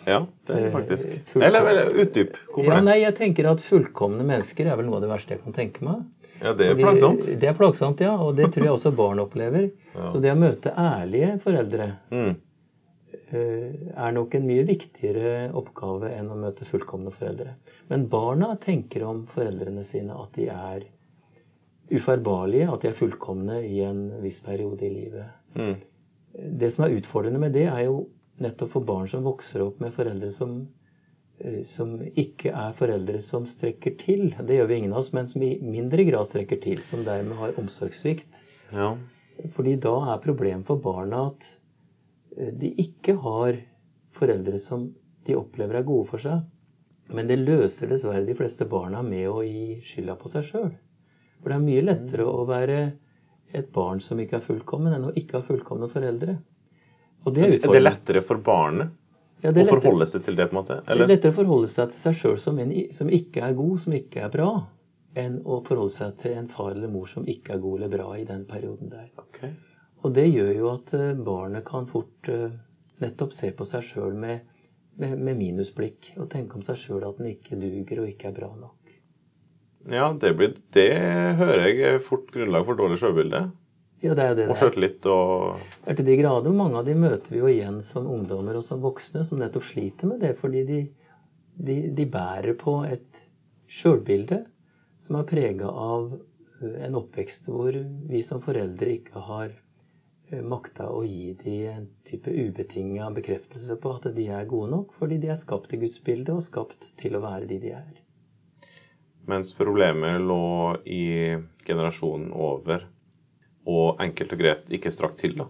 ja 0.07 0.21
det 0.47 0.55
er 0.55 0.61
det 0.61 0.67
Eh, 0.69 0.73
faktisk. 0.73 1.09
fullkom- 1.33 1.47
Eller, 1.47 1.67
eller 1.71 1.91
utdyp. 2.05 2.37
Hvorfor 2.53 2.65
Ja, 2.71 2.75
det? 2.77 2.85
nei, 2.85 2.99
jeg 3.01 3.15
tenker 3.17 3.51
at 3.51 3.59
fullkomne 3.61 4.23
mennesker 4.25 4.67
er 4.71 4.77
vel 4.77 4.87
noe 4.87 4.97
av 4.97 5.01
det 5.03 5.11
verste 5.11 5.31
jeg 5.35 5.43
kan 5.43 5.53
tenke 5.53 5.83
meg. 5.83 6.05
Ja, 6.43 6.53
det 6.53 6.67
er 6.71 6.75
plagsomt. 6.77 7.25
Det 7.41 7.49
er 7.49 7.55
plagsomt, 7.55 8.01
ja. 8.01 8.15
Og 8.21 8.37
det 8.37 8.53
tror 8.53 8.65
jeg 8.65 8.73
også 8.75 8.95
barn 8.95 9.19
opplever. 9.19 9.71
Ja. 9.95 10.11
Så 10.13 10.21
det 10.21 10.31
å 10.33 10.37
møte 10.39 10.73
ærlige 10.77 11.41
foreldre 11.41 11.97
Mm. 12.11 12.37
eh, 13.33 13.73
er 13.97 14.13
nok 14.13 14.35
en 14.35 14.47
mye 14.47 14.65
viktigere 14.67 15.53
oppgave 15.55 16.11
enn 16.19 16.31
å 16.31 16.37
møte 16.39 16.67
fullkomne 16.67 17.13
foreldre. 17.15 17.55
Men 17.91 18.07
barna 18.09 18.57
tenker 18.61 19.03
om 19.07 19.25
foreldrene 19.27 19.85
sine 19.85 20.11
at 20.21 20.33
de 20.33 20.49
er 20.49 20.83
ufeilbarlige, 21.93 22.69
at 22.73 22.85
de 22.85 22.91
er 22.91 22.97
fullkomne 22.97 23.61
i 23.67 23.81
en 23.85 24.07
viss 24.23 24.41
periode 24.45 24.87
i 24.87 24.93
livet. 24.93 25.27
Mm. 25.59 25.75
Det 26.61 26.71
som 26.73 26.87
er 26.87 26.97
utfordrende 26.97 27.41
med 27.43 27.55
det, 27.55 27.67
er 27.71 27.87
jo 27.87 28.07
nettopp 28.43 28.73
for 28.75 28.87
barn 28.87 29.09
som 29.11 29.27
vokser 29.27 29.63
opp 29.63 29.81
med 29.83 29.95
foreldre 29.95 30.31
som, 30.35 30.57
eh, 31.39 31.61
som 31.63 31.97
ikke 32.03 32.51
er 32.51 32.73
foreldre 32.79 33.21
som 33.23 33.47
strekker 33.47 33.99
til. 34.01 34.31
Det 34.41 34.59
gjør 34.59 34.71
vi 34.71 34.79
ingen 34.81 34.95
av 34.95 35.05
oss, 35.05 35.13
men 35.13 35.29
som 35.31 35.43
i 35.43 35.59
mindre 35.63 36.07
grad 36.09 36.27
strekker 36.31 36.61
til. 36.63 36.83
Som 36.83 37.05
dermed 37.05 37.37
har 37.39 37.55
omsorgssvikt. 37.61 38.43
Ja. 38.73 38.97
Fordi 39.55 39.77
da 39.77 39.95
er 40.15 40.25
problemet 40.25 40.67
for 40.67 40.81
barna 40.83 41.29
at 41.29 41.47
eh, 42.39 42.51
de 42.51 42.75
ikke 42.81 43.17
har 43.23 43.61
foreldre 44.15 44.59
som 44.59 44.93
de 45.27 45.37
opplever 45.39 45.79
er 45.79 45.87
gode 45.87 46.09
for 46.11 46.23
seg. 46.23 46.43
Men 47.15 47.29
det 47.29 47.43
løser 47.43 47.91
dessverre 47.91 48.25
de 48.25 48.37
fleste 48.37 48.65
barna 48.69 49.03
med 49.05 49.29
å 49.29 49.43
gi 49.45 49.81
skylda 49.85 50.17
på 50.17 50.31
seg 50.33 50.49
sjøl. 50.49 50.73
For 51.45 51.53
det 51.53 51.57
er 51.61 51.65
mye 51.67 51.85
lettere 51.85 52.25
å 52.25 52.45
være 52.49 52.77
et 53.53 53.67
barn 53.75 54.01
som 54.01 54.19
ikke 54.23 54.39
er 54.39 54.45
fullkommen, 54.47 54.95
enn 54.97 55.11
å 55.11 55.13
ikke 55.13 55.37
ha 55.37 55.45
fullkomne 55.45 55.91
foreldre. 55.93 56.39
Og 57.25 57.35
det 57.37 57.45
er, 57.45 57.59
er 57.59 57.75
det 57.77 57.83
lettere 57.83 58.23
for 58.25 58.41
barnet 58.45 58.95
ja, 59.45 59.53
å 59.53 59.67
forholde 59.69 60.07
seg 60.09 60.25
til 60.25 60.39
det? 60.39 60.49
på 60.49 60.57
en 60.57 60.61
måte? 60.63 60.79
Eller? 60.87 61.05
Det 61.05 61.05
er 61.05 61.13
lettere 61.13 61.35
å 61.35 61.37
forholde 61.37 61.69
seg 61.69 61.93
til 61.93 62.01
seg 62.01 62.17
sjøl 62.23 62.41
som 62.41 62.63
en 62.65 62.73
som 62.97 63.13
ikke 63.13 63.45
er 63.45 63.59
god, 63.61 63.77
som 63.85 63.97
ikke 63.97 64.25
er 64.25 64.33
bra, 64.33 64.49
enn 65.21 65.37
å 65.45 65.61
forholde 65.69 65.95
seg 65.99 66.17
til 66.25 66.39
en 66.41 66.49
far 66.49 66.73
eller 66.73 66.93
mor 66.97 67.13
som 67.13 67.29
ikke 67.29 67.59
er 67.59 67.63
god 67.63 67.83
eller 67.83 67.93
bra 67.93 68.09
i 68.17 68.25
den 68.33 68.49
perioden 68.49 68.93
der. 68.93 69.11
Okay. 69.27 69.53
Og 70.05 70.17
det 70.17 70.27
gjør 70.31 70.53
jo 70.57 70.71
at 70.73 70.97
eh, 70.97 71.13
barnet 71.29 71.65
kan 71.69 71.87
fort 71.89 72.33
uh, 72.33 72.49
nettopp 73.05 73.37
se 73.37 73.53
på 73.57 73.69
seg 73.69 73.85
sjøl 73.85 74.17
med, 74.17 74.49
med, 75.01 75.17
med, 75.17 75.37
minusblikk 75.39 76.15
og 76.19 76.29
tenke 76.33 76.59
om 76.59 76.65
seg 76.65 76.81
sjøl 76.81 77.07
at 77.09 77.21
den 77.21 77.31
ikke 77.33 77.61
duger 77.61 78.03
og 78.03 78.11
ikke 78.11 78.33
er 78.33 78.37
bra 78.41 78.51
nok. 78.57 78.84
Ja, 79.91 80.09
det, 80.17 80.33
blir, 80.39 80.55
det 80.73 80.89
hører 81.37 81.69
jeg 81.69 82.01
fort 82.05 82.31
grunnlag 82.33 82.65
for 82.65 82.79
dårlig 82.79 82.97
sjølbilde. 83.03 83.43
Ja, 84.05 84.13
det 84.17 84.25
er 84.25 84.35
det 84.37 84.47
og 84.53 84.59
sjøltillit 84.61 85.07
og 85.09 85.61
Det 85.85 85.93
er 85.93 85.99
til 85.99 86.09
de 86.09 86.17
grader. 86.21 86.57
Mange 86.57 86.81
av 86.81 86.89
de 86.89 86.97
møter 86.99 87.33
vi 87.33 87.41
jo 87.41 87.51
igjen 87.51 87.81
som 87.85 88.09
ungdommer 88.11 88.59
og 88.59 88.65
som 88.67 88.83
voksne 88.85 89.25
som 89.25 89.41
nettopp 89.41 89.65
sliter 89.69 90.11
med 90.11 90.21
det, 90.25 90.35
fordi 90.41 90.65
de, 90.69 90.81
de, 91.57 91.77
de 91.97 92.07
bærer 92.13 92.57
på 92.61 92.79
et 92.89 93.23
sjølbilde 93.71 94.43
som 95.01 95.19
er 95.21 95.29
prega 95.29 95.69
av 95.69 96.15
eh, 96.15 96.81
en 96.87 96.99
oppvekst 97.01 97.49
hvor 97.53 97.77
vi 98.11 98.23
som 98.25 98.41
foreldre 98.45 98.93
ikke 98.99 99.25
har 99.29 99.51
eh, 99.53 100.45
makta 100.45 100.91
å 100.93 101.01
gi 101.05 101.35
dem 101.41 101.75
en 101.75 101.91
type 102.09 102.33
ubetinga 102.33 103.11
bekreftelse 103.17 103.77
på 103.81 103.97
at 103.99 104.09
de 104.17 104.29
er 104.33 104.49
gode 104.49 104.73
nok, 104.77 104.97
fordi 105.01 105.21
de 105.25 105.33
er 105.33 105.41
skapt 105.41 105.73
i 105.77 105.81
Guds 105.81 106.01
bilde 106.05 106.37
og 106.37 106.45
skapt 106.45 106.93
til 107.01 107.17
å 107.17 107.25
være 107.25 107.49
de 107.53 107.61
de 107.65 107.77
er. 107.81 108.04
Mens 109.31 109.55
problemet 109.57 110.21
lå 110.21 110.77
i 110.85 111.05
generasjonen 111.65 112.33
over, 112.33 112.85
og 113.65 114.03
enkelt 114.05 114.35
og 114.37 114.43
greit 114.43 114.75
ikke 114.77 114.93
strakk 114.93 115.15
til, 115.17 115.39
da? 115.41 115.49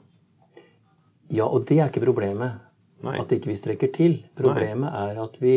Ja, 1.35 1.49
og 1.49 1.64
det 1.66 1.81
er 1.81 1.88
ikke 1.90 2.04
problemet. 2.04 2.61
Nei. 3.04 3.16
At 3.21 3.33
ikke 3.35 3.50
vi 3.50 3.57
strekker 3.59 3.90
til. 3.93 4.21
Problemet 4.38 4.93
Nei. 4.93 5.09
er 5.11 5.19
at 5.25 5.40
vi 5.43 5.57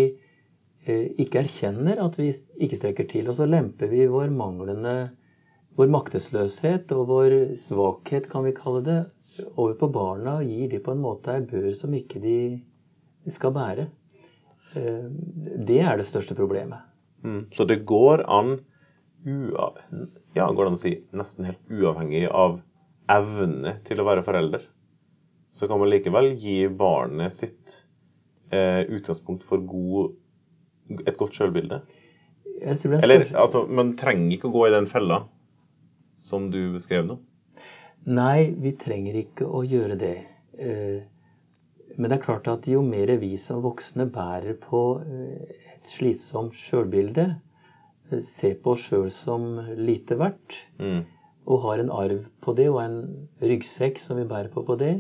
Eh, 0.88 1.10
ikke 1.20 1.42
erkjenner 1.44 2.00
at 2.00 2.16
vi 2.20 2.30
ikke 2.64 2.80
strekker 2.80 3.08
til. 3.12 3.28
Og 3.28 3.38
så 3.40 3.48
lemper 3.48 3.92
vi 3.92 4.08
vår 4.08 4.32
manglende 4.34 4.96
vår 5.78 5.92
maktesløshet 5.94 6.92
og 6.96 7.10
vår 7.12 7.36
svakhet, 7.60 8.30
kan 8.32 8.48
vi 8.48 8.56
kalle 8.58 8.82
det, 8.86 9.02
over 9.60 9.76
på 9.78 9.92
barna 9.94 10.40
og 10.40 10.48
gir 10.50 10.72
de 10.72 10.80
på 10.82 10.96
en 10.96 11.04
måte 11.04 11.36
ei 11.36 11.44
bør 11.46 11.68
som 11.78 11.94
ikke 11.94 12.22
de 12.24 12.38
skal 13.30 13.54
bære. 13.54 13.86
Eh, 14.80 15.06
det 15.68 15.82
er 15.84 16.00
det 16.00 16.08
største 16.08 16.38
problemet. 16.40 16.87
Mm. 17.26 17.48
Så 17.56 17.66
det 17.70 17.82
går 17.90 18.24
an, 18.30 18.58
ja, 19.26 20.48
går 20.48 20.64
det 20.64 20.70
an 20.70 20.78
å 20.78 20.82
si, 20.82 20.94
nesten 21.18 21.48
helt 21.50 21.72
uavhengig 21.72 22.28
av 22.30 22.60
evne 23.12 23.78
til 23.88 24.02
å 24.02 24.08
være 24.08 24.24
forelder, 24.26 24.66
så 25.56 25.68
kan 25.70 25.80
man 25.82 25.90
likevel 25.90 26.34
gi 26.38 26.60
barnet 26.70 27.34
sitt 27.34 27.80
eh, 28.52 28.84
utgangspunkt 28.84 29.46
for 29.48 29.64
god 29.64 30.14
et 31.08 31.18
godt 31.20 31.36
sjølbilde? 31.36 31.82
Eller 32.62 33.26
altså, 33.38 33.66
man 33.70 33.94
trenger 34.00 34.38
ikke 34.38 34.50
å 34.50 34.56
gå 34.56 34.68
i 34.68 34.74
den 34.74 34.88
fella 34.90 35.24
som 36.22 36.50
du 36.54 36.74
beskrev 36.74 37.06
nå? 37.08 37.20
Nei, 38.08 38.54
vi 38.56 38.72
trenger 38.80 39.18
ikke 39.20 39.46
å 39.46 39.64
gjøre 39.68 39.98
det. 40.00 40.16
Eh, 40.58 41.02
men 41.98 42.12
det 42.12 42.20
er 42.20 42.26
klart 42.28 42.48
at 42.52 42.68
jo 42.70 42.84
mer 42.86 43.10
vi 43.22 43.34
som 43.42 43.64
voksne 43.66 44.06
bærer 44.14 44.58
på 44.62 44.82
eh, 45.02 45.60
et 45.74 45.90
slitsomt 45.90 46.56
sjølbilde, 46.58 47.28
eh, 48.12 48.22
ser 48.22 48.58
på 48.62 48.76
oss 48.76 48.86
sjøl 48.86 49.10
som 49.14 49.48
lite 49.78 50.18
verdt, 50.20 50.60
mm. 50.78 51.02
og 51.50 51.64
har 51.66 51.82
en 51.82 51.94
arv 51.94 52.24
på 52.46 52.54
det 52.58 52.68
og 52.70 52.84
en 52.84 53.00
ryggsekk 53.42 54.02
som 54.04 54.22
vi 54.22 54.28
bærer 54.30 54.54
på 54.54 54.66
på 54.68 54.78
det, 54.80 54.94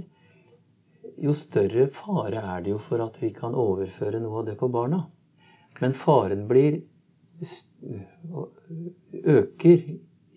jo 1.22 1.34
større 1.38 1.88
fare 1.94 2.42
er 2.42 2.66
det 2.66 2.74
jo 2.74 2.82
for 2.82 3.02
at 3.06 3.22
vi 3.22 3.32
kan 3.34 3.56
overføre 3.58 4.20
noe 4.22 4.42
av 4.42 4.50
det 4.50 4.58
på 4.60 4.70
barna. 4.70 5.04
Men 5.82 5.94
faren 5.98 6.46
blir 6.50 6.82
øker 9.38 9.86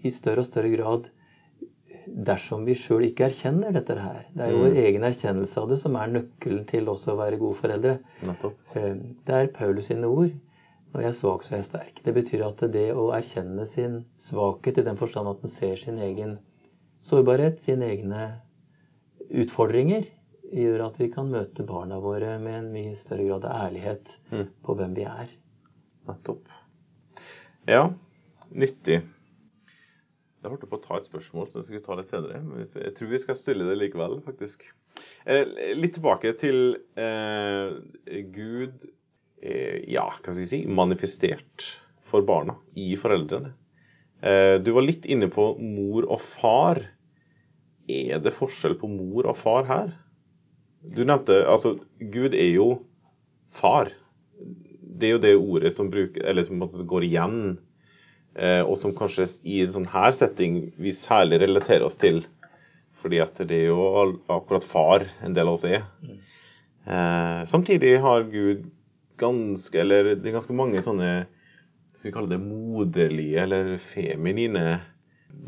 i 0.04 0.12
større 0.12 0.44
og 0.44 0.48
større 0.48 0.72
grad 0.72 1.08
dersom 2.06 2.64
vi 2.66 2.76
sjøl 2.78 3.06
ikke 3.08 3.26
erkjenner 3.28 3.74
dette 3.74 3.96
her. 3.98 4.22
Det 4.34 4.44
er 4.44 4.52
jo 4.52 4.60
vår 4.64 4.74
mm. 4.74 4.82
egen 4.84 5.06
erkjennelse 5.08 5.62
av 5.62 5.72
det 5.72 5.80
som 5.82 5.96
er 6.00 6.12
nøkkelen 6.14 6.62
til 6.70 6.90
også 6.92 7.14
å 7.14 7.18
være 7.20 7.40
gode 7.40 7.58
foreldre. 7.60 7.96
Nettopp. 8.26 8.60
det 8.74 9.36
er 9.36 9.50
Paulus 9.56 9.90
sine 9.90 10.10
ord. 10.10 10.30
Når 10.90 11.04
jeg 11.04 11.12
er 11.12 11.18
svak, 11.20 11.44
så 11.46 11.52
er 11.54 11.60
jeg 11.60 11.68
sterk. 11.68 12.00
Det 12.02 12.14
betyr 12.16 12.46
at 12.48 12.62
det 12.74 12.88
å 12.98 13.10
erkjenne 13.14 13.66
sin 13.70 14.00
svakhet 14.18 14.80
i 14.80 14.86
den 14.86 14.98
forstand 14.98 15.30
at 15.30 15.44
en 15.46 15.52
ser 15.52 15.78
sin 15.78 16.00
egen 16.02 16.38
sårbarhet, 17.06 17.60
sine 17.62 17.86
egne 17.92 18.24
utfordringer, 19.30 20.08
gjør 20.50 20.88
at 20.88 20.98
vi 20.98 21.06
kan 21.12 21.30
møte 21.30 21.62
barna 21.66 22.00
våre 22.02 22.34
med 22.42 22.56
en 22.56 22.72
mye 22.74 22.96
større 22.98 23.28
grad 23.28 23.46
av 23.46 23.68
ærlighet 23.68 24.16
mm. 24.32 24.44
på 24.66 24.76
hvem 24.80 24.98
vi 24.98 25.06
er. 25.06 25.30
Nettopp. 26.10 26.50
Ja, 27.70 27.84
nyttig. 28.50 29.04
Jeg 30.40 30.48
holdt 30.48 30.70
på 30.70 30.78
å 30.78 30.80
ta 30.82 30.96
et 30.96 31.08
spørsmål, 31.08 31.48
så 31.50 31.60
jeg 31.60 31.66
skulle 31.66 31.84
ta 31.84 31.96
litt 31.98 32.08
senere. 32.08 32.40
Men 32.40 32.64
jeg 32.64 32.94
tror 32.96 33.10
vi 33.10 33.20
skal 33.20 33.36
stille 33.36 33.66
det 33.68 33.76
likevel, 33.76 34.16
faktisk. 34.24 34.64
Eh, 35.28 35.44
litt 35.76 35.98
tilbake 35.98 36.32
til 36.40 36.78
eh, 36.96 37.76
Gud 38.32 38.86
eh, 39.44 39.84
Ja, 39.84 40.06
hva 40.08 40.32
skal 40.32 40.40
jeg 40.40 40.48
si 40.48 40.62
Manifestert 40.64 41.68
for 42.10 42.24
barna 42.26 42.56
i 42.80 42.94
foreldrene. 42.98 43.52
Eh, 44.24 44.56
du 44.64 44.72
var 44.76 44.84
litt 44.84 45.04
inne 45.08 45.28
på 45.32 45.52
mor 45.60 46.08
og 46.08 46.24
far. 46.24 46.82
Er 47.90 48.24
det 48.24 48.36
forskjell 48.36 48.78
på 48.80 48.88
mor 48.88 49.28
og 49.28 49.36
far 49.38 49.68
her? 49.68 49.92
Du 50.80 51.02
nevnte 51.04 51.42
altså 51.44 51.76
Gud 52.00 52.32
er 52.32 52.54
jo 52.54 52.68
far. 53.52 53.92
Det 54.40 55.08
er 55.08 55.16
jo 55.16 55.22
det 55.22 55.34
ordet 55.36 55.72
som, 55.76 55.92
bruker, 55.92 56.24
eller 56.24 56.44
som 56.46 56.60
går 56.60 57.06
igjen, 57.06 57.58
og 58.38 58.76
som 58.78 58.92
kanskje 58.94 59.26
i 59.42 59.56
en 59.64 59.72
sånn 59.74 59.88
her 59.90 60.12
setting 60.14 60.60
vi 60.78 60.92
særlig 60.94 61.40
relaterer 61.42 61.82
oss 61.82 61.98
til. 61.98 62.22
Fordi 63.00 63.18
at 63.24 63.40
det 63.48 63.56
er 63.56 63.70
jo 63.72 63.86
akkurat 64.30 64.64
far 64.64 65.04
en 65.24 65.34
del 65.34 65.50
av 65.50 65.56
oss 65.58 65.64
er. 65.66 65.82
Eh, 66.86 67.44
samtidig 67.44 67.98
har 68.00 68.22
Gud 68.22 68.70
ganske, 69.20 69.80
eller 69.80 70.14
det 70.14 70.30
er 70.30 70.38
ganske 70.38 70.56
mange 70.56 70.80
sånne 70.84 71.10
skal 71.92 72.08
vi 72.08 72.14
kalle 72.14 72.32
det 72.32 72.40
moderlige 72.40 73.42
eller 73.42 73.74
feminine 73.82 74.80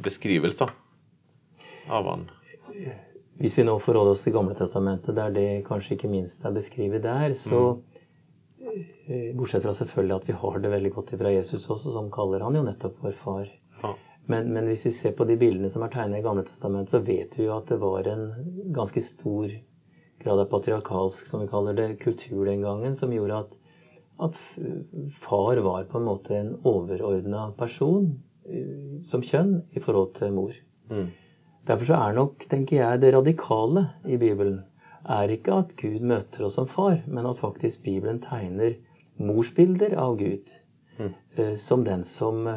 beskrivelser 0.04 0.72
av 1.88 2.10
han. 2.10 2.26
Hvis 3.40 3.56
vi 3.58 3.64
nå 3.64 3.78
forholder 3.80 4.12
oss 4.12 4.26
til 4.26 4.36
Gamle 4.36 4.54
Testamentet, 4.58 5.16
der 5.16 5.32
det 5.32 5.64
kanskje 5.66 5.96
ikke 5.96 6.12
minst 6.12 6.44
er 6.44 6.52
beskrevet 6.54 7.02
der, 7.06 7.32
så 7.38 7.62
mm. 7.72 7.80
Eh, 8.62 9.34
bortsett 9.36 9.64
fra 9.64 9.74
selvfølgelig 9.74 10.14
at 10.16 10.28
vi 10.28 10.38
har 10.38 10.62
det 10.62 10.70
veldig 10.70 10.92
godt 10.94 11.12
fra 11.18 11.32
Jesus 11.32 11.66
også, 11.70 11.92
som 11.94 12.10
kaller 12.14 12.44
han 12.44 12.56
jo 12.56 12.64
nettopp 12.66 13.00
vår 13.02 13.16
far. 13.18 13.50
Ja. 13.82 13.92
Men, 14.30 14.52
men, 14.54 14.68
hvis 14.70 14.86
vi 14.86 14.92
ser 14.94 15.16
på 15.18 15.26
de 15.26 15.36
bildene 15.38 15.70
som 15.72 15.82
er 15.82 15.90
tegnet 15.90 16.20
i 16.20 16.24
Gamle 16.24 16.44
Testamentet, 16.46 16.94
så 16.94 17.02
vet 17.02 17.34
vi 17.38 17.48
jo 17.48 17.56
at 17.56 17.72
det 17.72 17.80
var 17.82 18.06
en 18.06 18.28
ganske 18.74 19.02
stor 19.02 19.50
grad 20.22 20.44
av 20.44 20.50
patriarkalsk, 20.52 21.26
som 21.26 21.42
vi 21.42 21.50
kaller 21.50 21.74
det, 21.74 21.88
kultur 22.04 22.44
den 22.46 22.62
gangen, 22.62 22.94
som 22.94 23.10
gjorde 23.14 23.40
at, 23.42 23.56
at 24.22 24.38
far 25.24 25.58
var 25.66 25.88
på 25.90 25.98
en 25.98 26.06
måte 26.06 26.38
en 26.38 26.52
overordna 26.62 27.48
person 27.58 28.12
eh, 28.46 29.00
som 29.08 29.26
kjønn 29.26 29.56
i 29.74 29.82
forhold 29.82 30.14
til 30.20 30.36
mor. 30.38 30.54
Mm. 30.92 31.08
Derfor 31.66 31.90
så 31.90 31.98
er 31.98 32.14
nok, 32.20 32.46
tenker 32.50 32.78
jeg, 32.78 33.02
det 33.02 33.10
radikale 33.16 33.88
i 34.06 34.18
Bibelen 34.22 34.62
er 35.08 35.32
ikke 35.34 35.58
at 35.64 35.76
Gud 35.80 36.02
møter 36.06 36.46
oss 36.46 36.58
som 36.58 36.68
far, 36.70 37.00
men 37.06 37.26
at 37.26 37.40
faktisk 37.40 37.82
Bibelen 37.86 38.20
tegner 38.22 38.76
morsbilder 39.22 39.96
av 40.00 40.16
Gud 40.20 40.52
mm. 40.98 41.12
uh, 41.38 41.54
som 41.60 41.84
den 41.84 42.04
som, 42.06 42.48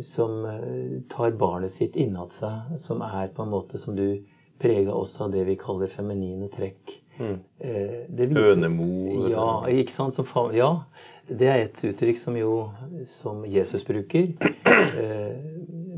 som 0.00 0.44
uh, 0.46 0.98
tar 1.12 1.36
barnet 1.40 1.72
sitt 1.74 1.96
innad 1.96 2.34
seg, 2.34 2.76
som 2.82 3.04
er 3.06 3.32
på 3.34 3.44
en 3.44 3.54
måte 3.54 3.80
som 3.80 3.96
du 3.98 4.22
prega 4.60 4.92
også 4.92 5.26
av 5.26 5.36
det 5.36 5.46
vi 5.48 5.56
kaller 5.60 5.88
feminine 5.92 6.50
trekk. 6.52 6.98
Mm. 7.20 7.38
Hønemor 7.60 9.28
Ja, 9.28 9.48
ikke 9.68 9.92
sant? 9.92 10.16
Som, 10.16 10.28
ja, 10.56 10.70
det 11.28 11.48
er 11.48 11.64
et 11.66 11.82
uttrykk 11.84 12.18
som 12.20 12.36
jo 12.38 12.54
som 13.08 13.44
Jesus 13.48 13.84
bruker. 13.88 14.32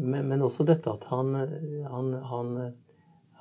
Men, 0.02 0.26
men, 0.26 0.40
også 0.42 0.64
dette 0.66 0.90
at 0.90 1.04
han, 1.12 1.28
han, 1.86 2.08
han, 2.26 2.48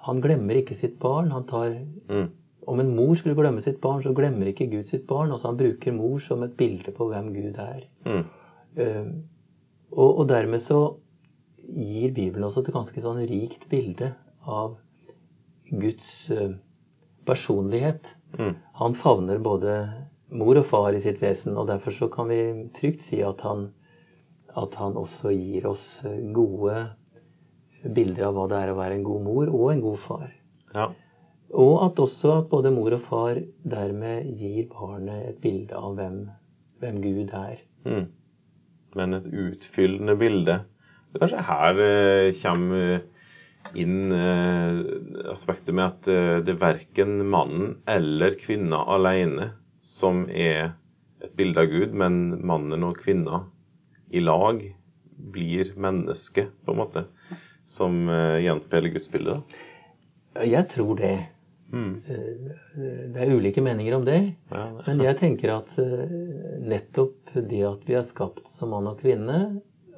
han, 0.05 0.21
glemmer 0.21 0.59
ikke 0.59 0.77
sitt 0.77 0.97
barn. 1.01 1.31
Han 1.33 1.47
tar 1.49 1.75
mm. 2.09 2.29
Om 2.71 2.79
en 2.79 2.91
mor 2.93 3.15
skulle 3.17 3.35
glemme 3.35 3.61
sitt 3.63 3.79
barn, 3.81 4.03
så 4.05 4.13
glemmer 4.13 4.51
ikke 4.51 4.69
Gud 4.69 4.85
sitt 4.85 5.07
barn. 5.09 5.31
Altså 5.33 5.49
Han 5.49 5.57
bruker 5.57 5.95
mor 5.97 6.19
som 6.21 6.43
et 6.45 6.53
bilde 6.57 6.93
på 6.93 7.07
hvem 7.09 7.31
Gud 7.33 7.57
er. 7.57 7.87
Mm. 8.05 8.27
Uh, 8.77 9.07
og, 9.91 10.19
og, 10.19 10.27
dermed 10.29 10.61
så 10.63 10.77
gir 11.57 12.13
Bibelen 12.13 12.45
også 12.45 12.61
et 12.61 12.71
ganske 12.75 13.01
sånn 13.03 13.23
rikt 13.27 13.65
bilde 13.71 14.11
av 14.45 14.77
Guds 15.71 16.11
uh, 16.37 16.53
personlighet. 17.25 18.13
Mm. 18.37 18.53
Han 18.77 18.95
favner 18.95 19.41
både 19.41 19.75
mor 20.31 20.61
og 20.61 20.69
far 20.69 20.95
i 20.95 21.01
sitt 21.03 21.19
vesen, 21.21 21.57
og 21.57 21.67
derfor 21.67 21.97
så 21.97 22.07
kan 22.13 22.29
vi 22.31 22.41
trygt 22.77 23.03
si 23.03 23.19
at 23.25 23.41
han, 23.43 23.71
at 24.53 24.77
han 24.79 24.95
også 25.01 25.33
gir 25.33 25.67
oss 25.73 25.85
gode 26.35 26.77
bilder 27.83 28.27
av 28.27 28.37
hva 28.37 28.47
det 28.51 28.59
er 28.61 28.71
å 28.73 28.79
være 28.79 28.97
en 28.99 29.05
god 29.05 29.23
mor 29.25 29.51
og 29.51 29.71
en 29.71 29.83
god 29.83 30.01
far. 30.01 30.27
Ja. 30.75 30.89
Og 31.51 31.73
at 31.83 31.99
også 31.99 32.33
at 32.39 32.49
både 32.51 32.71
mor 32.73 32.95
og 32.95 33.03
far 33.07 33.39
dermed 33.67 34.31
gir 34.39 34.69
barnet 34.71 35.31
et 35.33 35.39
bilde 35.43 35.75
av 35.75 35.97
hvem, 35.97 36.19
hvem 36.79 36.99
Gud 37.03 37.33
er. 37.35 37.63
Mm. 37.83 38.05
Men 38.95 39.17
et 39.17 39.27
utfyllende 39.27 40.15
bilde. 40.19 40.61
Kanskje 41.11 41.43
her 41.43 41.81
eh, 41.83 42.31
kommer 42.39 43.01
inn 43.77 44.13
eh, 44.15 45.31
aspektet 45.31 45.75
med 45.75 45.89
at 45.89 46.11
eh, 46.11 46.37
det 46.45 46.55
er 46.55 46.61
verken 46.61 47.17
mannen 47.31 47.75
eller 47.89 48.37
kvinna 48.39 48.83
alene 48.95 49.51
som 49.83 50.23
er 50.29 50.73
et 51.21 51.33
bilde 51.37 51.61
av 51.61 51.71
Gud, 51.71 51.95
men 51.97 52.45
mannen 52.47 52.85
og 52.87 53.01
kvinna 53.01 53.43
i 54.11 54.23
lag 54.23 54.63
blir 55.31 55.73
menneske, 55.79 56.47
på 56.65 56.73
en 56.73 56.79
måte, 56.79 57.03
som 57.71 58.01
eh, 58.11 58.39
gjenspeiler 58.45 58.91
gudsbildet. 58.95 59.55
Jeg 60.47 60.67
tror 60.71 60.95
det. 60.99 61.15
Mm. 61.71 61.91
Det 62.03 63.21
er 63.23 63.29
ulike 63.31 63.61
meninger 63.63 63.95
om 63.95 64.03
det. 64.07 64.17
Ja, 64.51 64.65
Men 64.85 64.99
jeg 65.05 65.17
tenker 65.21 65.53
at 65.55 65.73
eh, 65.79 66.15
nettopp 66.67 67.31
det 67.47 67.61
at 67.67 67.85
vi 67.87 67.95
er 67.95 68.03
skapt 68.07 68.47
som 68.51 68.73
mann 68.75 68.89
og 68.91 68.99
kvinne, 68.99 69.37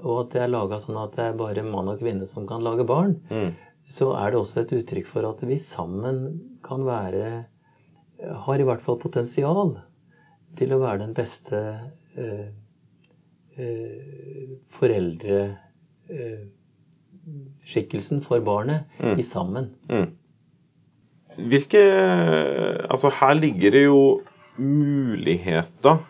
og 0.03 0.19
at 0.25 0.33
det 0.35 0.41
er 0.43 0.51
laga 0.53 0.77
sånn 0.83 0.99
at 1.01 1.15
det 1.17 1.25
er 1.31 1.37
bare 1.39 1.63
mann 1.65 1.89
og 1.89 2.01
kvinne 2.03 2.27
som 2.29 2.45
kan 2.49 2.61
lage 2.65 2.85
barn, 2.85 3.15
Mm. 3.31 3.53
så 3.89 4.11
er 4.19 4.31
det 4.31 4.39
også 4.41 4.61
et 4.61 4.73
uttrykk 4.77 5.07
for 5.09 5.25
at 5.29 5.41
vi 5.47 5.57
sammen 5.61 6.39
kan 6.63 6.85
være 6.87 7.45
Har 8.45 8.59
i 8.61 8.63
hvert 8.63 8.79
fall 8.85 8.95
potensial 9.01 9.73
til 10.55 10.71
å 10.71 10.77
være 10.79 11.01
den 11.01 11.13
beste 11.17 11.57
eh, 12.15 12.45
eh, 16.07 16.45
foreldreskikkelsen 17.23 18.23
for 18.23 18.39
barnet 18.43 18.85
Mm. 18.99 19.19
i 19.19 19.23
sammen. 19.23 19.69
Mm. 19.89 20.11
Hvilke 21.49 21.83
Altså, 22.89 23.09
her 23.09 23.33
ligger 23.33 23.71
det 23.71 23.83
jo 23.85 24.21
muligheter 24.57 26.03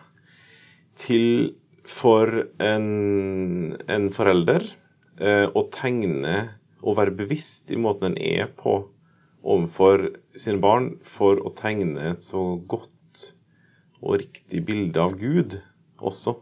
til 0.96 1.54
for 1.86 2.26
en, 2.60 3.76
en 3.88 4.10
forelder 4.10 4.64
eh, 5.20 5.46
å 5.54 5.62
tegne 5.72 6.50
og 6.82 6.96
være 6.96 7.16
bevisst 7.16 7.70
i 7.70 7.76
måten 7.76 8.12
en 8.12 8.18
er 8.18 8.46
på 8.46 8.88
overfor 9.44 10.10
sine 10.36 10.60
barn 10.60 10.98
for 11.02 11.36
å 11.40 11.52
tegne 11.56 12.10
et 12.10 12.22
så 12.22 12.60
godt 12.68 13.34
og 14.02 14.18
riktig 14.20 14.64
bilde 14.66 15.00
av 15.00 15.16
Gud 15.20 15.60
også. 15.98 16.36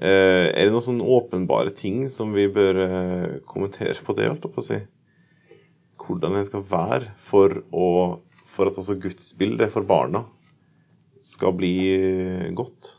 Eh, 0.00 0.48
er 0.48 0.64
det 0.64 0.72
noen 0.72 0.84
sånne 0.86 1.08
åpenbare 1.18 1.72
ting 1.76 2.06
som 2.10 2.32
vi 2.32 2.46
bør 2.52 2.78
eh, 2.86 3.38
kommentere 3.48 3.98
på 4.00 4.16
det, 4.16 4.30
holdt 4.30 4.46
jeg 4.48 4.54
på 4.54 4.62
å 4.62 4.68
si? 4.70 4.78
Hvordan 6.02 6.38
en 6.38 6.46
skal 6.48 6.64
være 6.66 7.12
for, 7.20 7.60
å, 7.70 7.88
for 8.48 8.70
at 8.70 8.80
også 8.80 8.96
gudsbildet 9.02 9.70
for 9.74 9.86
barna 9.86 10.24
skal 11.22 11.54
bli 11.56 11.76
eh, 11.92 12.50
godt. 12.56 12.96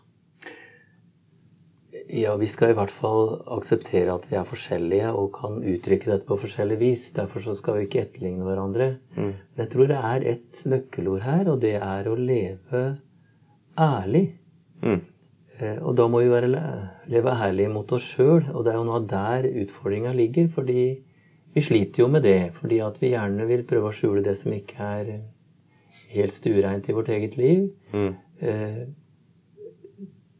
Ja, 2.13 2.35
vi 2.37 2.47
skal 2.51 2.73
i 2.73 2.75
hvert 2.77 2.91
fall 2.93 3.39
akseptere 3.55 4.13
at 4.13 4.27
vi 4.29 4.37
er 4.37 4.45
forskjellige 4.45 5.13
og 5.17 5.31
kan 5.37 5.63
uttrykke 5.65 6.11
dette 6.11 6.27
på 6.27 6.37
forskjellig 6.43 6.77
vis. 6.81 7.07
Derfor 7.15 7.41
så 7.41 7.55
skal 7.57 7.79
vi 7.79 7.87
ikke 7.87 8.03
etterligne 8.03 8.45
hverandre. 8.45 8.89
Mm. 9.15 9.31
Men 9.33 9.63
jeg 9.63 9.71
tror 9.73 9.89
det 9.89 9.99
er 10.11 10.27
et 10.35 10.61
nøkkelord 10.69 11.23
her, 11.25 11.49
og 11.49 11.63
det 11.63 11.73
er 11.79 12.09
å 12.11 12.17
leve 12.19 12.83
ærlig. 13.81 14.25
Mm. 14.83 15.01
Eh, 15.59 15.77
Og 15.83 15.95
da 15.95 16.07
må 16.09 16.21
vi 16.23 16.29
være, 16.31 16.49
leve 17.07 17.29
ærlige 17.33 17.69
mot 17.69 17.91
oss 17.93 18.07
sjøl, 18.15 18.47
og 18.53 18.63
det 18.65 18.73
er 18.73 18.79
jo 18.79 18.87
noe 18.87 19.03
der 19.07 19.47
utfordringa 19.63 20.13
ligger. 20.17 20.47
Fordi 20.49 20.85
vi 21.53 21.61
sliter 21.61 22.03
jo 22.03 22.07
med 22.09 22.23
det. 22.23 22.51
Fordi 22.57 22.79
at 22.81 22.97
vi 23.01 23.11
gjerne 23.13 23.47
vil 23.47 23.63
prøve 23.69 23.91
å 23.91 23.95
skjule 23.95 24.23
det 24.25 24.37
som 24.39 24.51
ikke 24.55 24.89
er 24.97 25.13
helt 26.13 26.33
stuereint 26.33 26.89
i 26.89 26.93
vårt 26.97 27.09
eget 27.13 27.37
liv. 27.37 27.69
Mm. 27.93 28.13
Eh, 28.41 28.83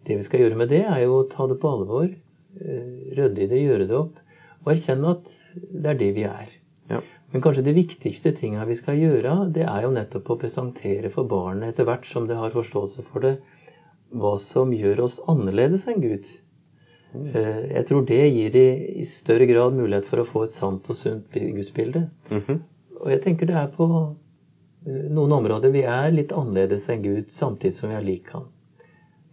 Det 0.03 0.17
vi 0.19 0.23
skal 0.25 0.41
gjøre 0.41 0.57
med 0.59 0.67
det, 0.67 0.81
er 0.83 1.05
jo 1.05 1.21
å 1.21 1.29
ta 1.31 1.45
det 1.47 1.59
på 1.61 1.69
alvor. 1.71 2.09
eh, 2.59 3.15
Rydde 3.15 3.43
i 3.45 3.47
det, 3.47 3.61
gjøre 3.63 3.87
det 3.87 3.95
opp. 3.95 4.17
Og 4.65 4.73
erkjenne 4.73 5.09
at 5.15 5.31
det 5.71 5.89
er 5.89 5.93
det 6.01 6.09
vi 6.15 6.23
er. 6.27 6.49
Ja. 6.89 6.99
Men 7.31 7.41
kanskje 7.41 7.63
det 7.63 7.73
viktigste 7.75 8.33
tinga 8.35 8.65
vi 8.67 8.75
skal 8.75 8.99
gjøre, 8.99 9.51
det 9.53 9.63
er 9.63 9.81
jo 9.83 9.91
nettopp 9.95 10.29
å 10.29 10.37
presentere 10.39 11.09
for 11.09 11.23
barnet 11.23 11.69
etter 11.71 11.87
hvert 11.87 12.05
som 12.05 12.27
det 12.27 12.35
har 12.35 12.51
forståelse 12.51 13.01
for 13.07 13.19
det, 13.21 13.37
hva 14.13 14.35
som 14.39 14.71
gjør 14.75 15.03
oss 15.07 15.19
annerledes 15.29 15.87
enn 15.89 16.01
Gud. 16.03 16.27
Eh, 17.13 17.63
Jeg 17.77 17.85
tror 17.89 18.05
det 18.09 18.21
gir 18.33 18.49
de 18.53 18.65
i 19.01 19.05
større 19.05 19.45
grad 19.49 19.75
mulighet 19.77 20.05
for 20.09 20.21
å 20.23 20.25
få 20.27 20.43
et 20.47 20.51
sant 20.55 20.89
og 20.89 20.95
sunt 20.97 21.29
gudsbilde. 21.33 22.07
Mhm. 22.31 22.59
Og 23.03 23.09
jeg 23.11 23.21
tenker 23.25 23.45
det 23.49 23.55
er 23.59 23.67
på 23.73 23.85
eh, 24.87 25.09
noen 25.11 25.31
områder 25.39 25.71
vi 25.73 25.83
er 25.83 26.11
litt 26.11 26.31
annerledes 26.31 26.87
enn 26.89 27.03
Gud, 27.03 27.29
samtidig 27.31 27.73
som 27.73 27.89
vi 27.89 27.95
er 27.95 28.05
lik 28.05 28.29
ham. 28.33 28.47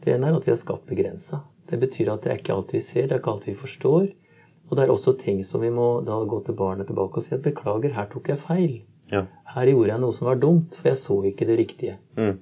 Det 0.05 0.15
ene 0.15 0.29
er 0.31 0.37
at 0.41 0.47
vi 0.49 0.53
er 0.53 0.61
skapt 0.61 0.87
begrensa. 0.89 1.43
Det 1.71 1.79
betyr 1.79 2.09
at 2.13 2.23
det 2.25 2.33
er 2.33 2.39
ikke 2.41 2.55
alt 2.57 2.73
vi 2.75 2.81
ser, 2.81 3.07
det 3.07 3.15
er 3.17 3.21
ikke 3.23 3.33
alt 3.37 3.47
vi 3.47 3.55
forstår. 3.55 4.09
Og 4.71 4.77
det 4.77 4.85
er 4.85 4.93
også 4.93 5.17
ting 5.19 5.43
som 5.45 5.61
vi 5.63 5.71
må 5.71 6.01
da 6.07 6.17
gå 6.25 6.39
til 6.47 6.55
barnet 6.55 6.87
tilbake 6.87 7.19
og 7.19 7.23
si 7.27 7.35
at 7.35 7.43
beklager, 7.43 7.91
her 7.95 8.07
tok 8.11 8.29
jeg 8.31 8.39
feil. 8.39 8.77
Ja. 9.11 9.25
Her 9.55 9.67
gjorde 9.67 9.91
jeg 9.91 10.01
noe 10.01 10.15
som 10.15 10.29
var 10.31 10.39
dumt, 10.39 10.77
for 10.79 10.89
jeg 10.93 10.99
så 11.01 11.17
ikke 11.27 11.47
det 11.49 11.57
riktige. 11.59 11.97
Mm. 12.17 12.37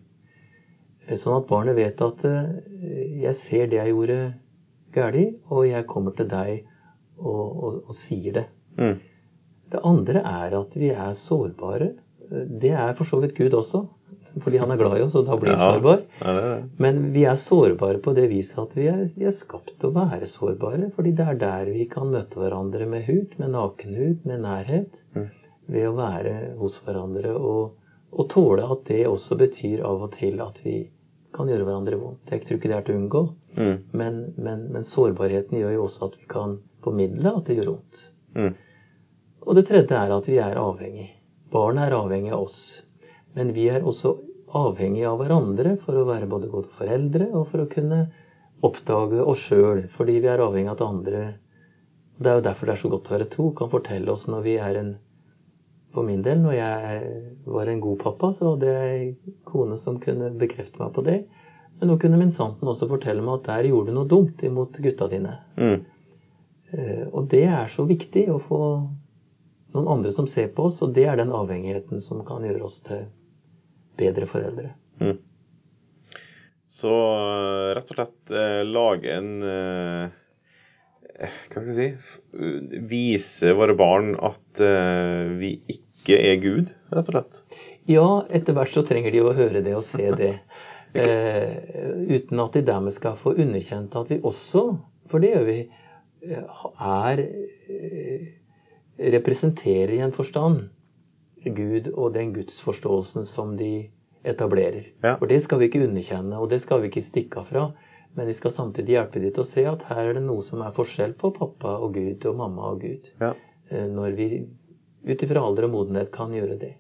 Sånn 1.17 1.39
at 1.39 1.47
barnet 1.49 1.77
vet 1.79 2.01
at 2.05 2.25
eh, 2.29 2.49
jeg 3.25 3.35
ser 3.35 3.67
det 3.71 3.79
jeg 3.81 3.95
gjorde 3.95 4.19
galt, 4.93 5.39
og 5.49 5.67
jeg 5.69 5.87
kommer 5.89 6.13
til 6.17 6.29
deg 6.29 6.65
og, 7.19 7.45
og, 7.45 7.79
og 7.89 7.95
sier 7.97 8.33
det. 8.41 8.47
Mm. 8.79 8.97
Det 9.73 9.81
andre 9.85 10.23
er 10.25 10.57
at 10.59 10.77
vi 10.81 10.91
er 10.95 11.15
sårbare. 11.17 11.93
Det 12.29 12.73
er 12.73 12.93
for 12.97 13.09
så 13.09 13.21
vidt 13.23 13.35
Gud 13.37 13.57
også, 13.57 13.83
fordi 14.45 14.61
han 14.61 14.71
er 14.71 14.79
glad 14.81 14.99
i 14.99 15.03
oss, 15.05 15.17
og 15.19 15.25
da 15.27 15.37
blir 15.41 15.51
vi 15.55 15.57
Ja. 15.57 15.73
sårbar. 15.73 16.03
Ja, 16.21 16.33
det 16.37 16.43
det. 16.45 16.69
Men 16.79 17.01
vi 17.13 17.25
er 17.25 17.37
sårbare 17.41 17.99
på 18.05 18.15
det 18.17 18.29
viset 18.31 18.59
at 18.63 18.77
vi 18.77 18.87
er, 18.89 19.07
vi 19.17 19.25
er 19.29 19.35
skapt 19.35 19.75
til 19.81 19.91
å 19.91 19.97
være 19.97 20.29
sårbare. 20.29 20.91
Fordi 20.95 21.13
det 21.17 21.27
er 21.27 21.41
der 21.41 21.73
vi 21.73 21.85
kan 21.89 22.11
møte 22.13 22.41
hverandre 22.41 22.87
med 22.87 23.05
hud, 23.09 23.35
med 23.39 23.51
nakenhud, 23.57 24.25
med 24.29 24.45
nærhet. 24.45 25.03
Mm. 25.17 25.27
Ved 25.69 25.89
å 25.89 25.97
være 25.97 26.37
hos 26.61 26.79
hverandre 26.85 27.35
og, 27.37 27.75
og 28.13 28.29
tåle 28.33 28.65
at 28.73 28.87
det 28.89 29.03
også 29.09 29.37
betyr 29.37 29.83
av 29.85 30.07
og 30.07 30.13
til 30.17 30.41
at 30.41 30.61
vi 30.65 30.79
kan 31.35 31.51
gjøre 31.51 31.67
hverandre 31.67 31.99
vondt. 32.01 32.31
Jeg 32.33 32.45
tror 32.47 32.59
ikke 32.59 32.71
det 32.71 32.77
er 32.79 32.87
til 32.87 32.97
å 32.97 33.03
unngå, 33.03 33.23
Mm. 33.59 33.79
men, 33.93 34.19
men, 34.37 34.61
men 34.71 34.85
sårbarheten 34.87 35.59
gjør 35.59 35.73
jo 35.75 35.85
også 35.89 36.05
at 36.07 36.19
vi 36.21 36.27
kan 36.31 36.59
formidle 36.85 37.33
at 37.41 37.49
det 37.49 37.57
gjør 37.59 37.71
vondt. 37.73 38.03
Mm. 38.37 38.53
Og 39.49 39.57
det 39.57 39.65
tredje 39.67 39.97
er 39.99 40.13
at 40.15 40.29
vi 40.29 40.37
er 40.39 40.61
avhengig. 40.61 41.09
Barn 41.51 41.81
er 41.83 41.97
avhengig 41.97 42.31
av 42.37 42.45
oss. 42.45 42.61
Men 43.35 43.51
vi 43.57 43.67
er 43.73 43.83
også 43.83 44.13
avhengig 44.55 45.05
av 45.09 45.19
hverandre 45.21 45.75
for 45.83 45.97
å 45.97 46.07
være 46.09 46.29
både 46.31 46.51
gode 46.53 46.71
foreldre 46.79 47.31
og 47.33 47.49
for 47.51 47.65
å 47.65 47.69
kunne 47.73 48.03
oppdage 48.65 49.25
oss 49.25 49.43
sjøl. 49.49 49.87
Fordi 49.97 50.19
vi 50.23 50.31
er 50.31 50.45
avhengig 50.45 50.71
av 50.73 50.79
at 50.79 50.87
andre 50.89 51.27
Det 52.19 52.31
er 52.31 52.41
jo 52.41 52.47
derfor 52.49 52.67
det 52.67 52.73
er 52.75 52.81
så 52.83 52.89
godt 52.91 53.09
å 53.09 53.15
være 53.15 53.29
to. 53.31 53.45
Kan 53.55 53.71
fortelle 53.71 54.11
oss 54.11 54.25
når 54.27 54.41
vi 54.43 54.57
er 54.59 54.79
en 54.81 54.97
For 55.99 56.07
min 56.07 56.23
del, 56.23 56.39
når 56.45 56.55
jeg 56.55 57.13
var 57.51 57.67
en 57.73 57.81
god 57.83 57.99
pappa, 58.05 58.29
så 58.31 58.53
hadde 58.53 58.71
jeg 58.71 59.09
kone 59.49 59.75
som 59.83 59.99
kunne 59.99 60.31
bekrefte 60.39 60.79
meg 60.79 60.93
på 60.95 61.03
det. 61.09 61.17
Men 61.81 61.91
nå 61.91 61.97
kunne 61.99 62.19
min 62.21 62.31
santen 62.35 62.71
også 62.71 62.87
fortelle 62.91 63.23
meg 63.23 63.41
at 63.41 63.49
der 63.51 63.67
gjorde 63.73 63.91
du 63.91 63.97
noe 63.97 64.11
dumt 64.11 64.43
imot 64.47 64.79
gutta 64.83 65.09
dine. 65.11 65.33
Mm. 65.59 65.81
Eh, 66.71 67.05
Og 67.11 67.27
det 67.33 67.45
er 67.51 67.67
så 67.73 67.83
viktig 67.89 68.29
å 68.31 68.39
få 68.43 68.61
noen 69.75 69.91
andre 69.97 70.13
som 70.15 70.31
ser 70.31 70.53
på 70.55 70.69
oss, 70.71 70.79
og 70.87 70.95
det 70.95 71.09
er 71.11 71.19
den 71.19 71.35
avhengigheten 71.35 71.99
som 72.05 72.23
kan 72.29 72.47
gjøre 72.47 72.63
oss 72.71 72.79
til 72.87 73.09
bedre 73.99 74.31
foreldre. 74.31 74.71
Mm. 75.03 75.19
Så 76.79 76.95
eh, 76.95 77.75
rett 77.79 77.91
og 77.91 77.99
slett 77.99 78.35
eh, 78.39 78.63
lage 78.69 79.19
en 79.19 79.35
eh, 79.43 80.17
Hva 81.19 81.63
skal 81.63 81.71
jeg 81.75 81.95
si 81.99 82.81
Vise 82.91 83.55
våre 83.59 83.75
barn 83.79 84.13
at 84.15 84.63
eh, 84.63 85.33
vi 85.41 85.57
ikke 85.67 85.88
er 86.17 86.41
Gud, 86.43 86.73
rett 86.95 87.11
og 87.11 87.15
slett. 87.15 87.43
Ja, 87.89 88.09
etter 88.33 88.57
hvert 88.57 88.73
så 88.73 88.85
trenger 88.87 89.13
de 89.13 89.23
å 89.25 89.35
høre 89.37 89.63
det 89.65 89.77
og 89.77 89.87
se 89.87 90.11
det. 90.17 90.35
Eh, 90.97 91.51
uten 92.09 92.41
at 92.41 92.55
de 92.57 92.63
dermed 92.65 92.95
skal 92.97 93.19
få 93.21 93.35
underkjent 93.37 93.93
at 94.01 94.09
vi 94.09 94.17
også, 94.25 94.63
for 95.13 95.21
det 95.21 95.35
gjør 95.35 95.43
vi, 95.45 95.57
eh, 96.25 96.63
er 96.81 97.21
eh, 97.21 98.23
Representerer 99.13 99.93
i 99.95 100.01
en 100.03 100.15
forstand 100.17 100.71
Gud 101.45 101.91
og 101.93 102.15
den 102.17 102.33
gudsforståelsen 102.35 103.29
som 103.29 103.53
de 103.61 103.91
etablerer. 104.27 104.89
Ja. 105.05 105.15
For 105.21 105.31
det 105.31 105.43
skal 105.45 105.61
vi 105.61 105.69
ikke 105.69 105.85
underkjenne, 105.87 106.41
og 106.41 106.51
det 106.51 106.63
skal 106.65 106.83
vi 106.83 106.91
ikke 106.91 107.05
stikke 107.07 107.43
av 107.43 107.53
fra. 107.53 107.67
Men 108.17 108.27
vi 108.27 108.35
skal 108.35 108.55
samtidig 108.55 108.97
hjelpe 108.97 109.21
de 109.23 109.31
til 109.31 109.45
å 109.45 109.49
se 109.49 109.65
at 109.69 109.85
her 109.91 110.09
er 110.09 110.17
det 110.19 110.25
noe 110.25 110.43
som 110.43 110.65
er 110.65 110.75
forskjell 110.75 111.15
på 111.21 111.31
pappa 111.37 111.77
og 111.79 111.95
Gud 111.95 112.25
og 112.27 112.39
mamma 112.41 112.73
og 112.73 112.83
Gud. 112.83 113.11
Ja. 113.21 113.35
Eh, 113.71 113.87
Når 113.87 114.17
vi 114.19 114.29
ut 115.07 115.23
ifra 115.23 115.43
alder 115.45 115.69
og 115.69 115.75
modenhet 115.75 116.11
kan 116.15 116.33
gjøre 116.35 116.57
det. 116.61 116.73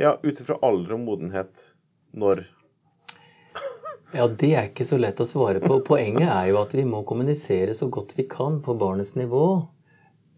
Ja, 0.00 0.16
ut 0.22 0.40
ifra 0.40 0.58
alder 0.62 0.96
og 0.96 1.04
modenhet 1.06 1.68
når 2.14 2.44
Ja, 4.18 4.26
det 4.28 4.50
er 4.54 4.68
ikke 4.68 4.86
så 4.86 4.98
lett 5.00 5.22
å 5.22 5.28
svare 5.28 5.62
på. 5.62 5.80
Poenget 5.86 6.28
er 6.28 6.50
jo 6.52 6.60
at 6.60 6.74
vi 6.76 6.84
må 6.86 7.02
kommunisere 7.06 7.74
så 7.74 7.88
godt 7.92 8.14
vi 8.18 8.28
kan 8.30 8.60
på 8.62 8.76
barnets 8.78 9.14
nivå. 9.18 9.46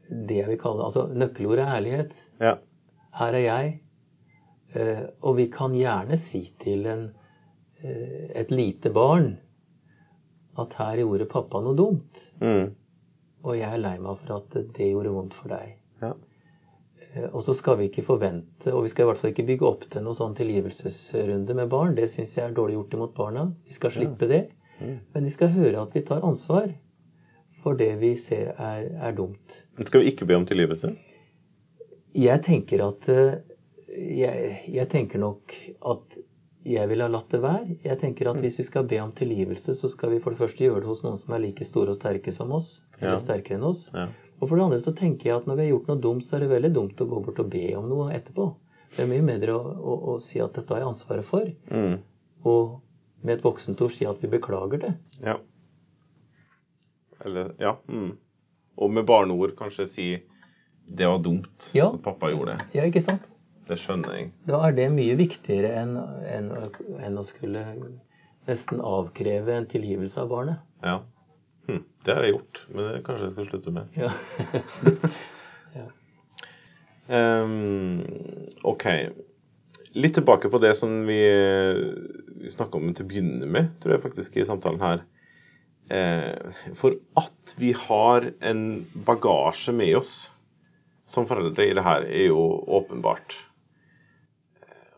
Det 0.08 0.40
jeg 0.40 0.52
vil 0.52 0.60
kalle 0.62 0.86
Altså, 0.86 1.08
nøkkelordet 1.12 1.66
er 1.66 1.74
ærlighet. 1.80 2.16
Ja. 2.40 2.54
Her 3.20 3.36
er 3.36 3.44
jeg. 3.44 3.74
Eh, 4.76 5.04
og 5.20 5.36
vi 5.40 5.48
kan 5.52 5.76
gjerne 5.76 6.16
si 6.20 6.42
til 6.62 6.86
en, 6.90 7.04
eh, 7.82 8.30
et 8.40 8.50
lite 8.52 8.92
barn 8.94 9.36
at 10.60 10.76
her 10.80 11.02
gjorde 11.02 11.28
pappa 11.30 11.60
noe 11.64 11.76
dumt. 11.76 12.30
Mm. 12.40 12.72
Og 13.46 13.58
jeg 13.58 13.68
er 13.68 13.82
lei 13.82 13.96
meg 14.02 14.22
for 14.22 14.38
at 14.40 14.56
det 14.76 14.90
gjorde 14.90 15.12
vondt 15.14 15.36
for 15.36 15.52
deg. 15.52 15.76
Ja. 16.02 16.12
Eh, 17.16 17.28
Og 17.32 17.42
så 17.42 17.54
skal 17.56 17.78
vi 17.80 17.88
ikke 17.90 18.04
forvente, 18.06 18.72
og 18.72 18.84
vi 18.84 18.92
skal 18.92 19.06
i 19.06 19.10
hvert 19.10 19.20
fall 19.22 19.32
ikke 19.32 19.46
bygge 19.48 19.68
opp 19.68 19.86
til 19.90 20.04
noen 20.04 20.18
sånn 20.18 20.36
tilgivelsesrunde 20.38 21.56
med 21.56 21.70
barn. 21.72 21.96
Det 21.96 22.08
syns 22.12 22.36
jeg 22.36 22.44
er 22.50 22.56
dårlig 22.56 22.76
gjort 22.78 22.96
imot 22.98 23.16
barna. 23.16 23.46
De 23.66 23.76
skal 23.76 23.94
slippe 23.94 24.28
det. 24.30 24.42
Mm. 24.80 24.98
Men 25.14 25.24
de 25.24 25.32
skal 25.32 25.54
høre 25.54 25.82
at 25.86 25.94
vi 25.96 26.04
tar 26.04 26.24
ansvar 26.26 26.68
for 27.64 27.78
det 27.80 27.94
vi 27.98 28.12
ser 28.20 28.52
er, 28.60 28.90
er 29.02 29.14
dumt. 29.16 29.62
Men 29.78 29.88
Skal 29.88 30.04
vi 30.04 30.12
ikke 30.12 30.28
be 30.28 30.36
om 30.36 30.44
tilgivelse? 30.46 30.92
Jeg 32.16 32.42
tenker 32.44 32.84
at 32.84 33.08
eh, 33.12 33.38
jeg, 33.96 34.52
jeg 34.68 34.88
tenker 34.92 35.20
nok 35.22 35.54
at 35.92 36.18
jeg 36.66 36.88
ville 36.90 37.04
ha 37.06 37.08
latt 37.12 37.28
det 37.30 37.40
være. 37.42 37.76
Jeg 37.84 37.98
tenker 38.00 38.28
at 38.30 38.40
hvis 38.42 38.58
vi 38.58 38.64
skal 38.66 38.84
be 38.90 38.98
om 39.02 39.12
tilgivelse, 39.12 39.74
så 39.78 39.88
skal 39.92 40.10
vi 40.10 40.18
for 40.24 40.34
det 40.34 40.40
første 40.40 40.64
gjøre 40.64 40.80
det 40.82 40.88
hos 40.90 41.02
noen 41.04 41.18
som 41.20 41.34
er 41.36 41.42
like 41.44 41.64
store 41.64 41.94
og 41.94 41.98
sterke 42.00 42.32
som 42.34 42.50
oss. 42.52 42.82
Eller 43.00 43.12
Ja. 43.14 43.18
sterkere 43.22 43.58
enn 43.58 43.64
oss. 43.68 43.90
Ja. 43.94 44.08
Og 44.40 44.48
for 44.48 44.56
det 44.56 44.64
andre 44.64 44.78
så 44.80 44.92
tenker 44.96 45.24
jeg 45.30 45.36
at 45.36 45.46
når 45.46 45.56
vi 45.56 45.62
har 45.62 45.70
gjort 45.78 45.88
noe 45.88 46.00
dumt, 46.00 46.24
så 46.24 46.36
er 46.36 46.40
det 46.40 46.50
veldig 46.50 46.72
dumt 46.74 46.96
å 47.00 47.08
gå 47.08 47.24
bort 47.24 47.38
og 47.40 47.50
be 47.50 47.74
om 47.76 47.88
noe 47.88 48.12
etterpå. 48.12 48.54
Det 48.96 49.04
er 49.04 49.06
mye 49.10 49.26
bedre 49.26 49.52
å, 49.56 49.62
å, 49.76 49.94
å 50.14 50.20
si 50.20 50.40
at 50.40 50.52
dette 50.54 50.68
har 50.74 50.80
jeg 50.80 50.88
ansvaret 50.88 51.24
for, 51.24 51.46
Mm. 51.70 51.98
og 52.44 52.80
med 53.22 53.38
et 53.38 53.42
voksent 53.44 53.80
ord 53.82 53.92
si 53.92 54.04
at 54.06 54.20
vi 54.22 54.28
beklager 54.28 54.78
det. 54.80 54.94
Ja. 55.22 55.38
Eller 57.24 57.54
Ja. 57.58 57.76
Mm. 57.88 58.16
Og 58.78 58.90
med 58.90 59.06
barneord 59.06 59.54
kanskje 59.56 59.86
si 59.88 60.22
det 60.88 61.06
var 61.08 61.18
dumt 61.18 61.70
Ja. 61.74 61.88
at 61.92 62.02
pappa 62.02 62.30
gjorde 62.30 62.56
det. 62.58 62.66
Ja, 62.74 62.82
ikke 62.84 63.00
sant? 63.02 63.32
Det 63.66 63.78
skjønner 63.82 64.14
jeg. 64.14 64.30
Da 64.46 64.60
er 64.68 64.74
det 64.76 64.86
mye 64.94 65.16
viktigere 65.18 65.72
enn 65.80 65.96
enn 66.30 66.52
enn 67.02 67.18
å 67.18 67.24
skulle 67.26 67.64
nesten 68.46 68.82
avkreve 68.84 69.56
en 69.56 69.66
tilgivelse 69.70 70.22
av 70.22 70.30
barnet. 70.30 70.62
Ja. 70.86 71.00
Hm. 71.66 71.82
Det 72.06 72.14
har 72.14 72.26
jeg 72.26 72.36
gjort, 72.36 72.60
men 72.70 72.86
det 72.86 73.00
kanskje 73.06 73.26
jeg 73.26 73.34
skal 73.34 73.48
slutte 73.50 73.74
med. 73.74 73.98
Ja. 73.98 74.12
Ehm, 77.06 78.00
OK. 78.66 78.84
Litt 79.94 80.16
tilbake 80.18 80.50
på 80.50 80.58
det 80.58 80.72
som 80.74 81.04
vi, 81.06 81.20
vi 82.42 82.50
snakka 82.50 82.80
om 82.80 82.88
til 82.90 83.06
å 83.06 83.10
begynne 83.12 83.46
med, 83.46 83.76
tror 83.78 83.94
jeg 83.94 84.02
faktisk, 84.02 84.36
i 84.36 84.46
samtalen 84.48 84.82
her. 84.82 85.04
Eh, 85.86 86.58
for 86.74 86.98
at 87.20 87.54
vi 87.60 87.70
har 87.78 88.26
en 88.42 88.64
bagasje 89.06 89.74
med 89.76 89.94
oss 90.00 90.16
som 91.06 91.28
foreldre 91.30 91.68
i 91.68 91.76
det 91.78 91.84
her, 91.86 92.08
er 92.10 92.26
jo 92.32 92.42
åpenbart. 92.66 93.38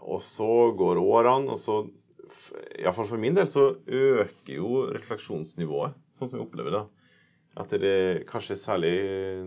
Og 0.09 0.23
så 0.25 0.71
går 0.79 1.01
årene, 1.03 1.55
og 1.55 1.61
så 1.61 1.83
Iallfall 2.79 3.09
for 3.09 3.21
min 3.21 3.37
del 3.37 3.49
så 3.49 3.71
øker 3.87 4.53
jo 4.53 4.83
refleksjonsnivået, 4.93 5.97
sånn 6.17 6.31
som 6.31 6.39
jeg 6.39 6.47
opplever 6.47 6.75
det. 6.75 6.85
At 7.59 7.73
det 7.83 8.27
kanskje 8.29 8.59
særlig 8.61 8.93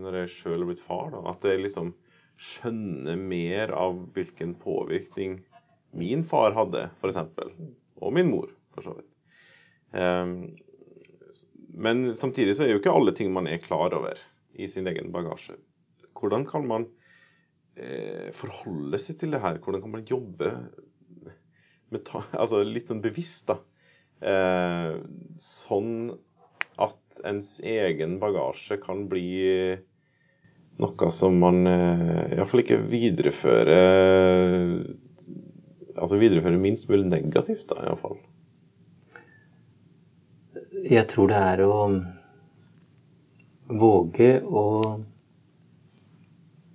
når 0.02 0.22
jeg 0.22 0.32
sjøl 0.36 0.58
har 0.58 0.68
blitt 0.68 0.82
far, 0.82 1.12
da, 1.14 1.22
at 1.30 1.46
jeg 1.46 1.62
liksom 1.62 1.92
skjønner 2.42 3.18
mer 3.20 3.72
av 3.76 4.00
hvilken 4.16 4.56
påvirkning 4.60 5.38
min 5.96 6.24
far 6.26 6.56
hadde, 6.56 6.88
f.eks. 7.00 7.20
Og 8.02 8.14
min 8.16 8.30
mor, 8.32 8.50
for 8.74 8.88
så 8.88 8.96
vidt. 8.96 9.08
Um, 9.92 10.34
men 11.72 12.10
samtidig 12.16 12.56
så 12.56 12.66
er 12.66 12.74
jo 12.74 12.80
ikke 12.80 12.92
alle 12.92 13.14
ting 13.16 13.30
man 13.32 13.48
er 13.48 13.62
klar 13.62 13.94
over 13.96 14.18
i 14.52 14.68
sin 14.68 14.88
egen 14.90 15.12
bagasje. 15.14 15.56
Hvordan 16.18 16.44
kan 16.48 16.66
man 16.68 16.88
forholde 18.36 18.98
seg 19.00 19.16
til 19.20 19.32
det 19.32 19.40
her? 19.40 19.56
Hvordan 19.64 19.80
kan 19.84 19.94
man 19.94 20.08
jobbe 20.08 20.50
ta, 22.00 22.22
altså 22.42 22.62
litt 22.64 22.90
sånn 22.90 23.02
bevisst, 23.04 23.50
da? 23.50 23.58
Eh, 24.22 25.00
sånn 25.42 26.12
at 26.80 27.22
ens 27.28 27.56
egen 27.66 28.18
bagasje 28.22 28.78
kan 28.80 29.08
bli 29.10 29.76
noe 30.80 31.08
som 31.12 31.36
man 31.42 31.66
eh, 31.68 32.36
iallfall 32.38 32.62
ikke 32.62 32.80
viderefører 32.88 33.82
Altså 35.92 36.16
viderefører 36.16 36.56
minst 36.56 36.88
mulig 36.88 37.04
negativt, 37.04 37.66
da, 37.68 37.76
iallfall. 37.84 38.16
Jeg 40.88 41.04
tror 41.12 41.28
det 41.28 41.40
er 41.52 41.60
å 41.66 41.74
våge 43.82 44.30
å 44.40 44.64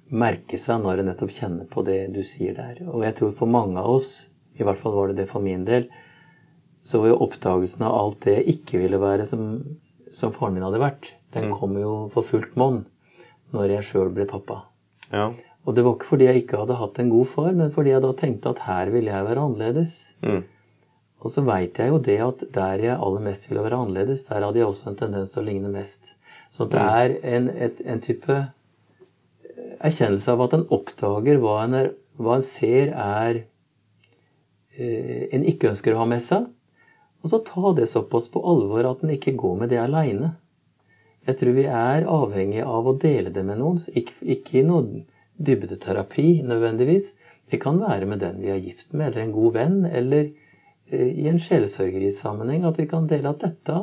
merke 0.10 0.58
seg 0.60 0.82
når 0.84 1.02
en 1.02 1.10
nettopp 1.12 1.32
kjenner 1.36 1.68
på 1.72 1.84
det 1.88 2.00
du 2.16 2.22
sier 2.24 2.56
der. 2.56 2.82
Og 2.88 3.04
jeg 3.04 3.16
tror 3.18 3.34
for 3.36 3.50
mange 3.52 3.80
av 3.82 3.90
oss, 3.98 4.28
i 4.58 4.64
hvert 4.64 4.80
fall 4.80 4.96
var 4.96 5.12
det 5.12 5.18
det 5.24 5.30
for 5.32 5.44
min 5.44 5.66
del, 5.68 5.88
så 6.82 7.02
var 7.04 7.12
jo 7.12 7.20
oppdagelsen 7.26 7.84
av 7.84 7.96
alt 7.98 8.22
det 8.24 8.38
jeg 8.38 8.56
ikke 8.58 8.80
ville 8.86 9.00
være 9.02 9.26
som, 9.28 9.44
som 10.16 10.32
faren 10.36 10.56
min 10.56 10.64
hadde 10.64 10.80
vært, 10.82 11.12
den 11.36 11.50
Mm. 11.50 11.54
kom 11.60 11.76
jo 11.78 11.94
for 12.14 12.24
fullt 12.24 12.56
monn 12.56 12.86
når 13.54 13.74
jeg 13.76 13.84
sjøl 13.90 14.10
ble 14.16 14.26
pappa. 14.30 14.62
Ja. 15.12 15.32
Og 15.68 15.76
det 15.76 15.84
var 15.84 15.98
ikke 15.98 16.08
fordi 16.14 16.26
jeg 16.30 16.44
ikke 16.44 16.58
hadde 16.62 16.78
hatt 16.80 17.00
en 17.00 17.10
god 17.12 17.28
far, 17.28 17.52
men 17.52 17.72
fordi 17.76 17.92
jeg 17.92 18.02
da 18.02 18.14
tenkte 18.16 18.50
at 18.54 18.60
her 18.64 18.90
ville 18.94 19.12
jeg 19.12 19.26
være 19.28 19.44
annerledes. 19.44 20.14
Mm. 20.24 20.44
Og 21.20 21.32
så 21.34 21.44
veit 21.44 21.76
jeg 21.80 21.90
jo 21.92 21.98
det 22.00 22.20
at 22.24 22.44
der 22.56 22.84
jeg 22.86 22.96
aller 22.96 23.24
mest 23.26 23.50
ville 23.50 23.64
være 23.66 23.76
annerledes, 23.84 24.24
der 24.30 24.46
hadde 24.46 24.60
jeg 24.62 24.68
også 24.70 24.90
en 24.94 24.96
tendens 25.00 25.34
til 25.34 25.42
å 25.44 25.48
ligne 25.50 25.72
mest. 25.74 26.14
Så 26.50 26.70
det 26.72 26.80
er 26.80 27.18
en, 27.36 27.50
et, 27.50 27.82
en 27.84 28.00
type 28.00 28.38
erkjennelse 29.80 30.34
av 30.34 30.44
at 30.46 30.56
en 30.58 30.68
oppdager 30.74 31.40
hva 31.42 31.58
en, 31.64 31.76
er, 31.82 31.92
hva 32.18 32.38
en 32.38 32.46
ser 32.46 32.94
er 32.94 33.42
eh, 34.78 35.28
en 35.36 35.46
ikke 35.48 35.72
ønsker 35.72 35.96
å 35.96 36.02
ha 36.02 36.08
med 36.10 36.24
seg. 36.24 36.48
Og 37.24 37.32
så 37.32 37.42
ta 37.46 37.74
det 37.78 37.90
såpass 37.92 38.30
på 38.34 38.44
alvor 38.46 38.88
at 38.90 39.04
en 39.04 39.14
ikke 39.14 39.36
går 39.40 39.62
med 39.62 39.74
det 39.74 39.82
aleine. 39.82 40.36
Jeg 41.28 41.40
tror 41.40 41.58
vi 41.58 41.66
er 41.68 42.08
avhengig 42.08 42.64
av 42.64 42.88
å 42.88 42.96
dele 43.02 43.34
det 43.36 43.44
med 43.44 43.60
noen. 43.60 43.80
Ikke, 44.00 44.16
ikke 44.22 44.62
i 44.62 44.68
noen 44.68 45.02
dybdeterapi 45.38 46.44
nødvendigvis. 46.48 47.12
Det 47.52 47.60
kan 47.64 47.80
være 47.82 48.08
med 48.08 48.22
den 48.24 48.42
vi 48.44 48.52
er 48.54 48.62
gift 48.64 48.94
med, 48.94 49.10
eller 49.10 49.26
en 49.26 49.36
god 49.36 49.54
venn, 49.56 49.78
eller 49.86 50.30
eh, 50.92 51.10
i 51.10 51.28
en 51.32 51.40
sjelesørgerisammenheng 51.42 52.68
at 52.68 52.80
vi 52.80 52.88
kan 52.92 53.10
dele 53.12 53.34
at 53.34 53.44
dette 53.44 53.82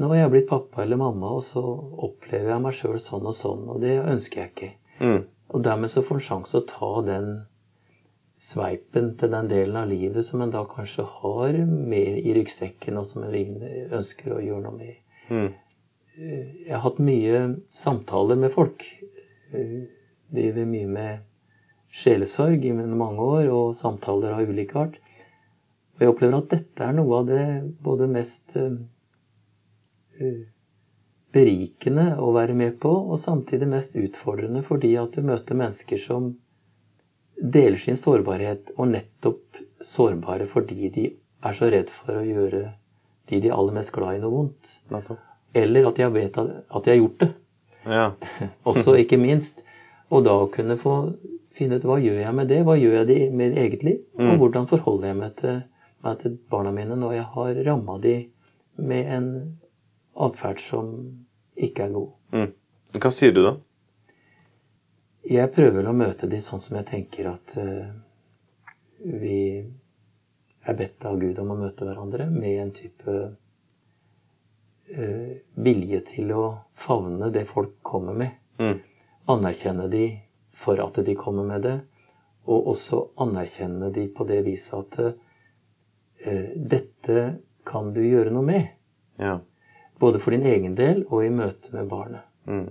Nå 0.00 0.08
har 0.08 0.22
jeg 0.22 0.32
blitt 0.32 0.48
pappa 0.48 0.80
eller 0.82 0.96
mamma, 0.96 1.34
og 1.36 1.44
så 1.44 1.60
opplever 2.06 2.54
jeg 2.54 2.64
meg 2.64 2.76
sjøl 2.76 2.98
sånn 3.04 3.26
og 3.28 3.36
sånn, 3.36 3.66
og 3.68 3.82
det 3.82 3.98
ønsker 4.00 4.40
jeg 4.40 4.52
ikke. 4.54 4.70
Mm. 5.00 5.22
Og 5.50 5.64
dermed 5.66 5.92
så 5.92 6.02
får 6.06 6.16
en 6.16 6.24
sjanse 6.24 6.56
å 6.56 6.68
ta 6.68 6.90
den 7.04 7.30
sveipen 8.40 9.10
til 9.20 9.32
den 9.34 9.50
delen 9.50 9.76
av 9.76 9.90
livet 9.90 10.24
som 10.24 10.40
en 10.40 10.52
da 10.54 10.62
kanskje 10.68 11.04
har 11.18 11.58
med 11.68 12.20
i 12.22 12.32
ryggsekken, 12.38 12.96
og 12.96 13.08
som 13.10 13.26
en 13.26 13.66
ønsker 14.00 14.32
å 14.32 14.40
gjøre 14.40 14.64
noe 14.64 14.78
med. 14.78 15.02
Mm. 15.28 15.50
Jeg 16.20 16.72
har 16.72 16.84
hatt 16.84 17.02
mye 17.04 17.42
samtaler 17.74 18.40
med 18.40 18.54
folk. 18.56 18.86
Jeg 19.52 19.88
Driver 20.30 20.66
mye 20.70 20.86
med 20.86 21.22
sjelesorg 21.90 22.64
i 22.64 22.72
mange 22.72 23.24
år, 23.24 23.48
og 23.50 23.76
samtaler 23.76 24.36
av 24.36 24.48
ulik 24.48 24.76
art. 24.78 24.96
Og 25.96 26.04
jeg 26.04 26.12
opplever 26.12 26.38
at 26.38 26.52
dette 26.52 26.86
er 26.86 26.94
noe 26.96 27.18
av 27.18 27.26
det 27.28 27.44
både 27.82 28.06
mest 28.08 28.54
eh, 28.56 28.76
berikende 31.34 32.06
å 32.18 32.32
være 32.34 32.56
med 32.58 32.78
på, 32.82 32.90
og 32.90 33.20
samtidig 33.22 33.68
mest 33.70 33.96
utfordrende 33.98 34.62
fordi 34.66 34.94
at 35.00 35.14
du 35.14 35.26
møter 35.26 35.58
mennesker 35.58 36.00
som 36.02 36.32
deler 37.40 37.80
sin 37.80 37.96
sårbarhet, 37.96 38.74
og 38.76 38.90
nettopp 38.92 39.60
sårbare 39.80 40.46
fordi 40.50 40.90
de 40.92 41.06
er 41.40 41.56
så 41.56 41.70
redd 41.72 41.90
for 41.94 42.20
å 42.20 42.26
gjøre 42.26 42.66
de 43.30 43.40
de 43.40 43.48
er 43.48 43.54
aller 43.54 43.76
mest 43.76 43.92
glad 43.94 44.18
i, 44.18 44.22
noe 44.22 44.34
vondt. 44.34 44.72
Eller 45.54 45.86
at 45.86 45.98
de 45.98 46.02
har 46.02 46.12
vet 46.14 46.38
at 46.38 46.84
de 46.84 46.90
har 46.90 46.98
gjort 46.98 47.20
det. 47.22 47.28
Ja. 47.86 48.06
Også, 48.70 48.96
ikke 48.98 49.18
minst. 49.20 49.62
Og 50.10 50.24
da 50.26 50.34
kunne 50.50 50.76
få 50.80 50.96
finne 51.56 51.78
ut 51.78 51.86
hva 51.86 52.00
gjør 52.02 52.18
jeg 52.24 52.34
med 52.36 52.50
det? 52.50 52.60
Hva 52.66 52.76
gjør 52.78 52.98
jeg 52.98 53.30
med 53.36 53.58
eget 53.58 53.84
liv? 53.86 54.02
Mm. 54.18 54.32
Og 54.32 54.42
hvordan 54.42 54.68
forholder 54.70 55.12
jeg 55.12 55.18
meg 55.20 55.36
til, 55.38 55.62
meg 56.06 56.20
til 56.22 56.36
barna 56.50 56.74
mine 56.74 56.98
når 56.98 57.16
jeg 57.20 57.26
har 57.36 57.62
ramma 57.70 57.98
de 58.02 58.16
med 58.80 59.14
en 59.14 59.30
atferd 60.14 60.60
som 60.60 60.94
ikke 61.56 61.86
er 61.86 61.92
god? 61.94 62.10
Mm. 62.34 62.52
Hva 63.00 63.10
sier 63.14 63.34
du 63.34 63.42
da? 63.44 63.54
Jeg 65.30 65.52
prøver 65.54 65.86
å 65.86 65.94
møte 65.94 66.28
de 66.30 66.40
sånn 66.42 66.62
som 66.62 66.78
jeg 66.80 66.88
tenker 66.88 67.28
at 67.30 67.52
uh, 67.60 67.90
vi 69.04 69.42
er 70.60 70.76
bedt 70.76 71.04
av 71.08 71.20
Gud 71.20 71.38
om 71.42 71.52
å 71.54 71.58
møte 71.60 71.86
hverandre 71.86 72.26
med 72.32 72.56
en 72.64 72.72
type 72.74 73.16
uh, 74.96 75.32
vilje 75.54 76.00
til 76.14 76.32
å 76.34 76.44
favne 76.74 77.30
det 77.34 77.44
folk 77.48 77.76
kommer 77.86 78.16
med. 78.16 78.34
Mm. 78.60 78.80
Anerkjenne 79.30 79.86
de 79.92 80.06
for 80.60 80.80
at 80.82 80.98
de 81.04 81.14
kommer 81.16 81.46
med 81.46 81.62
det, 81.68 81.76
og 82.50 82.72
også 82.74 83.04
anerkjenne 83.20 83.92
de 83.94 84.08
på 84.12 84.26
det 84.28 84.40
viset 84.48 84.74
at 84.80 84.98
uh, 85.04 86.50
dette 86.56 87.28
kan 87.68 87.92
du 87.94 88.02
gjøre 88.02 88.32
noe 88.34 88.46
med. 88.48 88.74
Ja. 89.20 89.38
Både 90.00 90.20
for 90.22 90.34
din 90.34 90.46
egen 90.48 90.76
del 90.78 91.04
og 91.08 91.24
i 91.26 91.32
møte 91.34 91.74
med 91.74 91.88
barnet. 91.90 92.24
Mm. 92.48 92.68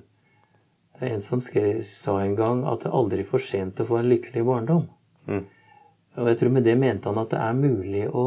Det 1.00 1.08
er 1.08 1.14
en 1.16 1.24
som 1.24 1.42
skrev, 1.44 1.84
sa 1.86 2.18
en 2.24 2.36
gang 2.36 2.66
at 2.68 2.84
det 2.84 2.90
er 2.90 2.98
aldri 2.98 3.24
for 3.28 3.44
sent 3.44 3.80
å 3.80 3.88
få 3.88 4.02
en 4.02 4.10
lykkelig 4.12 4.44
barndom. 4.48 4.88
Mm. 5.30 5.46
Og 6.20 6.28
jeg 6.28 6.40
tror 6.40 6.52
med 6.56 6.66
det 6.68 6.76
mente 6.80 7.08
han 7.08 7.22
at 7.22 7.32
det 7.32 7.40
er 7.40 7.56
mulig 7.56 8.08
å 8.10 8.26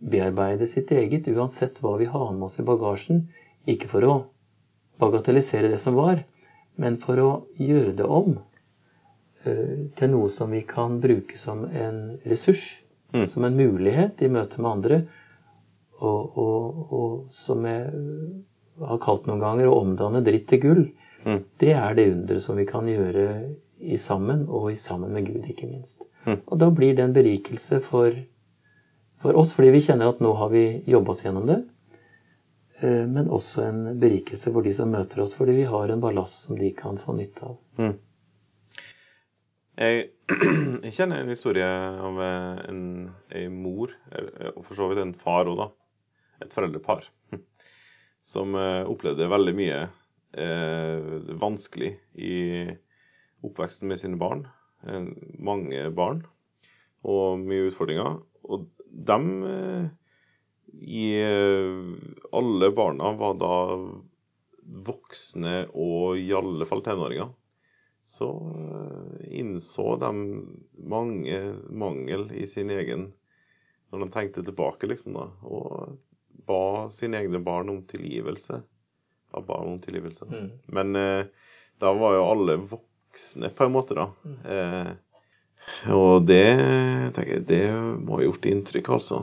bearbeide 0.00 0.66
sitt 0.68 0.90
eget, 0.92 1.28
uansett 1.28 1.78
hva 1.80 1.94
vi 2.00 2.08
har 2.10 2.32
med 2.34 2.48
oss 2.48 2.58
i 2.60 2.66
bagasjen. 2.66 3.24
Ikke 3.68 3.88
for 3.88 4.06
å 4.08 4.14
bagatellisere 5.00 5.70
det 5.72 5.80
som 5.80 5.96
var, 5.96 6.22
men 6.80 6.98
for 7.00 7.20
å 7.20 7.30
gjøre 7.60 7.94
det 7.96 8.06
om 8.08 8.34
uh, 8.36 9.76
til 9.96 10.12
noe 10.12 10.28
som 10.32 10.52
vi 10.52 10.62
kan 10.68 10.98
bruke 11.00 11.38
som 11.40 11.64
en 11.68 12.18
ressurs. 12.28 12.80
Mm. 13.12 13.26
Som 13.26 13.44
en 13.44 13.56
mulighet 13.58 14.20
i 14.22 14.28
møte 14.30 14.60
med 14.60 14.70
andre. 14.70 15.00
Og, 16.00 16.38
og, 16.40 16.92
og 16.96 17.16
som 17.36 17.64
jeg 17.68 17.90
har 18.80 19.00
kalt 19.02 19.26
noen 19.28 19.42
ganger 19.42 19.68
å 19.68 19.80
omdanne 19.82 20.22
dritt 20.24 20.48
til 20.50 20.62
gull. 20.62 20.84
Mm. 21.26 21.42
Det 21.60 21.72
er 21.76 21.96
det 21.98 22.06
underet 22.14 22.44
som 22.44 22.56
vi 22.56 22.66
kan 22.68 22.88
gjøre 22.88 23.26
i 23.80 23.96
sammen, 24.00 24.46
og 24.48 24.70
i 24.72 24.78
sammen 24.80 25.12
med 25.16 25.26
Gud, 25.28 25.44
ikke 25.48 25.68
minst. 25.68 26.04
Mm. 26.26 26.40
Og 26.46 26.56
da 26.60 26.68
blir 26.72 26.96
det 26.96 27.04
en 27.04 27.16
berikelse 27.16 27.80
for, 27.84 28.16
for 29.22 29.36
oss, 29.40 29.54
fordi 29.56 29.72
vi 29.76 29.84
kjenner 29.84 30.12
at 30.12 30.20
nå 30.24 30.32
har 30.36 30.52
vi 30.52 30.64
jobba 30.88 31.14
oss 31.14 31.24
gjennom 31.24 31.48
det. 31.48 31.60
Eh, 32.80 33.06
Men 33.08 33.32
også 33.32 33.64
en 33.68 33.82
berikelse 34.00 34.52
for 34.52 34.64
de 34.64 34.74
som 34.76 34.92
møter 34.92 35.24
oss, 35.24 35.34
fordi 35.36 35.58
vi 35.62 35.68
har 35.68 35.92
en 35.92 36.04
ballast 36.04 36.46
som 36.46 36.60
de 36.60 36.72
kan 36.76 37.00
få 37.00 37.16
nytte 37.16 37.52
av. 37.52 37.58
Mm. 37.80 37.98
Jeg, 39.80 40.08
jeg 40.84 40.92
kjenner 40.96 41.22
en 41.22 41.32
historie 41.32 41.68
av 42.08 42.20
eh, 42.24 42.64
en, 42.68 42.82
en 43.42 43.60
mor, 43.64 43.92
og 44.54 44.64
for 44.64 44.76
så 44.76 44.90
vidt 44.90 45.04
en 45.04 45.16
far 45.16 45.48
òg, 45.48 45.56
da. 45.60 45.70
Et 46.40 46.54
foreldrepar. 46.54 47.06
Som 48.32 48.54
eh, 48.58 48.84
opplevde 48.88 49.30
veldig 49.32 49.54
mye 49.56 49.78
eh, 50.36 51.10
vanskelig 51.40 51.94
i 52.20 52.36
oppveksten 53.46 53.88
med 53.88 54.00
sine 54.00 54.20
barn. 54.20 54.44
Eh, 54.86 55.08
mange 55.40 55.86
barn 55.96 56.24
og 57.08 57.40
mye 57.44 57.70
utfordringer. 57.70 58.20
Og 58.44 58.68
dem 58.90 59.30
eh, 59.48 59.88
i 60.80 61.06
eh, 61.16 61.80
Alle 62.36 62.70
barna 62.76 63.14
var 63.18 63.36
da 63.40 63.54
voksne 64.86 65.64
og 65.72 66.20
i 66.20 66.30
alle 66.36 66.66
fall 66.68 66.84
tenåringer 66.86 67.32
så 68.10 68.26
innså 69.22 69.96
de 70.02 70.10
mange 70.90 71.36
mangel 71.70 72.24
i 72.34 72.46
sin 72.46 72.70
egen 72.74 73.12
Når 73.90 74.02
de 74.02 74.08
tenkte 74.14 74.42
tilbake, 74.46 74.86
liksom, 74.86 75.16
da, 75.18 75.28
og 75.42 75.96
ba 76.50 76.62
sine 76.94 77.14
egne 77.22 77.40
barn 77.46 77.66
om 77.72 77.80
tilgivelse. 77.88 78.54
Ba 79.30 79.38
barn 79.46 79.66
om 79.76 79.80
tilgivelse. 79.82 80.24
Mm. 80.26 80.50
Men 80.74 80.86
eh, 80.98 81.22
da 81.80 81.88
var 81.96 82.10
jo 82.18 82.30
alle 82.32 82.54
voksne, 82.74 83.48
på 83.54 83.60
en 83.64 83.72
måte, 83.72 83.92
da. 83.96 84.06
Eh, 84.50 84.90
og 85.94 86.26
det 86.26 86.50
tenker 87.14 87.32
jeg, 87.36 87.46
det 87.48 87.66
må 88.02 88.16
ha 88.18 88.22
gjort 88.26 88.50
inntrykk, 88.50 88.88
altså. 88.98 89.18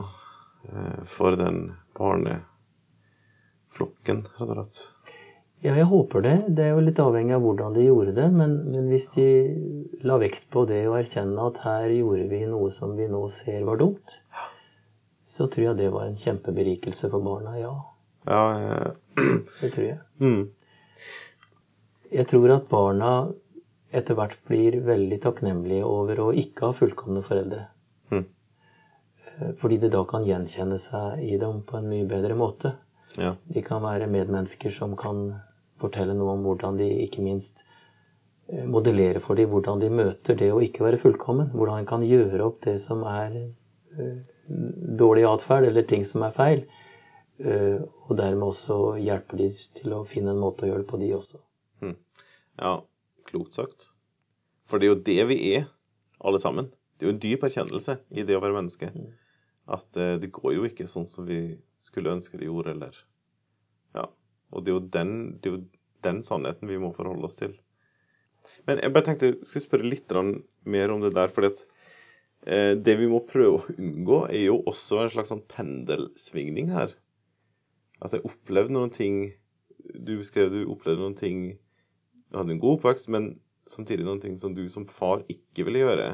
Eh, 0.68 1.00
for 1.06 1.36
den 1.38 1.72
barneflokken, 1.98 4.18
rett 4.38 4.50
og 4.50 4.56
slett. 4.56 4.78
Ja, 5.58 5.72
jeg 5.74 5.88
håper 5.90 6.22
det. 6.22 6.36
Det 6.54 6.64
er 6.64 6.76
jo 6.76 6.82
litt 6.86 7.00
avhengig 7.02 7.34
av 7.34 7.42
hvordan 7.42 7.74
de 7.74 7.88
gjorde 7.88 8.12
det. 8.14 8.28
Men, 8.30 8.52
men 8.70 8.84
hvis 8.92 9.08
de 9.16 9.26
la 10.06 10.18
vekt 10.22 10.46
på 10.54 10.62
det 10.70 10.84
og 10.86 11.00
erkjenne 11.00 11.48
at 11.50 11.58
her 11.64 11.88
gjorde 11.96 12.28
vi 12.30 12.44
noe 12.46 12.70
som 12.74 12.94
vi 12.98 13.06
nå 13.10 13.24
ser 13.34 13.66
var 13.66 13.76
dumt, 13.80 14.08
så 15.28 15.46
tror 15.52 15.66
jeg 15.68 15.76
det 15.78 15.90
var 15.92 16.06
en 16.08 16.16
kjempeberikelse 16.16 17.10
for 17.12 17.24
barna. 17.24 17.56
Ja, 17.60 17.74
Ja, 18.28 18.42
ja. 18.60 18.92
det 19.60 19.70
tror 19.74 19.84
jeg. 19.86 19.98
mm, 20.20 20.48
Jeg 22.12 22.26
tror 22.30 22.50
at 22.54 22.68
barna 22.70 23.10
etter 23.92 24.16
hvert 24.16 24.38
blir 24.48 24.78
veldig 24.84 25.18
takknemlige 25.24 25.84
over 25.88 26.20
å 26.24 26.28
ikke 26.36 26.68
ha 26.70 26.76
fullkomne 26.76 27.22
foreldre. 27.24 27.66
Mm. 28.12 28.24
Eh, 28.24 29.52
Fordi 29.60 29.78
det 29.84 29.92
da 29.94 30.02
kan 30.08 30.24
gjenkjenne 30.28 30.78
seg 30.80 31.22
i 31.24 31.36
dem 31.40 31.62
på 31.68 31.78
en 31.78 31.88
mye 31.92 32.08
bedre 32.08 32.36
måte. 32.36 32.74
ja. 33.16 33.34
De 33.48 33.62
kan 33.64 33.82
være 33.82 34.08
medmennesker 34.12 34.70
som 34.72 34.96
kan 34.96 35.22
fortelle 35.80 36.14
noe 36.16 36.34
om 36.36 36.44
hvordan 36.44 36.76
de 36.80 36.88
ikke 37.06 37.22
minst 37.24 37.64
modellerer 38.48 38.68
modellere 38.72 39.20
for 39.20 39.36
dem 39.36 39.50
hvordan 39.52 39.80
de 39.80 39.88
møter 39.92 40.34
det 40.40 40.48
å 40.52 40.60
ikke 40.64 40.84
være 40.84 40.98
fullkommen. 41.02 41.50
Hvordan 41.52 41.82
en 41.82 41.86
kan 41.86 42.02
gjøre 42.02 42.40
opp 42.46 42.62
det 42.64 42.78
som 42.80 43.02
er 43.04 43.34
eh, 43.36 44.14
dårlig 44.48 45.24
atferd, 45.28 45.68
eller 45.68 45.86
ting 45.88 46.06
som 46.08 46.24
er 46.26 46.34
feil. 46.36 46.64
eh, 47.38 47.78
Og 48.08 48.16
dermed 48.16 48.48
også 48.48 48.96
hjelpe 48.98 49.36
de 49.36 49.50
til 49.76 49.92
å 49.94 50.04
finne 50.08 50.32
en 50.32 50.42
måte 50.42 50.64
å 50.64 50.70
gjøre 50.70 50.82
det 50.84 50.90
på, 50.90 51.00
de 51.00 51.12
også. 51.14 51.42
Ja, 52.58 52.80
klokt 53.28 53.54
sagt. 53.54 53.90
For 54.66 54.80
det 54.80 54.88
er 54.88 54.94
jo 54.94 55.02
det 55.06 55.26
vi 55.30 55.36
er, 55.54 55.68
alle 56.18 56.40
sammen. 56.42 56.72
Det 56.98 57.06
er 57.06 57.10
jo 57.12 57.14
en 57.14 57.22
dyp 57.22 57.44
erkjennelse 57.46 58.00
i 58.10 58.24
det 58.26 58.34
å 58.34 58.42
være 58.42 58.56
menneske. 58.56 58.90
At 59.70 59.96
eh, 60.00 60.16
det 60.18 60.32
går 60.34 60.56
jo 60.56 60.66
ikke 60.66 60.88
sånn 60.90 61.06
som 61.06 61.28
vi 61.28 61.58
skulle 61.78 62.16
ønske 62.16 62.40
det 62.40 62.48
gjorde, 62.48 62.74
eller 62.74 62.98
Ja. 63.94 64.08
Og 64.50 64.64
det 64.64 64.72
er 64.72 64.78
jo 64.78 64.88
den, 64.98 65.12
det 65.38 65.50
er 65.50 65.56
jo 65.58 65.64
den 66.02 66.22
sannheten 66.26 66.68
vi 66.68 66.80
må 66.80 66.90
forholde 66.96 67.28
oss 67.28 67.38
til. 67.38 67.54
Men 68.66 68.80
jeg 68.82 68.92
bare 68.94 69.04
tenkte 69.04 69.28
jeg 69.28 69.46
skulle 69.46 69.66
spørre 69.66 69.90
litt 69.92 70.14
mer 70.64 70.90
om 70.90 71.02
det 71.04 71.14
der, 71.14 71.28
fordi 71.28 71.52
at 71.52 71.66
det 72.46 72.94
vi 73.00 73.08
må 73.10 73.18
prøve 73.26 73.58
å 73.58 73.74
unngå, 73.74 74.18
er 74.30 74.44
jo 74.46 74.60
også 74.70 75.02
en 75.02 75.10
slags 75.12 75.32
sånn 75.32 75.42
pendelsvingning 75.50 76.70
her. 76.72 76.94
Altså, 77.98 78.18
jeg 78.18 78.28
opplevde 78.30 78.74
noen 78.74 78.92
ting 78.94 79.16
Du 80.06 80.18
skrev 80.26 80.52
du 80.52 80.60
opplevde 80.70 81.02
noen 81.02 81.16
ting 81.18 81.40
Du 82.28 82.38
hadde 82.38 82.54
en 82.54 82.60
god 82.62 82.78
oppvekst, 82.78 83.08
men 83.10 83.32
samtidig 83.68 84.06
noen 84.06 84.22
ting 84.22 84.36
som 84.40 84.54
du 84.54 84.64
som 84.70 84.86
far 84.88 85.24
ikke 85.32 85.66
ville 85.66 85.82
gjøre. 85.82 86.08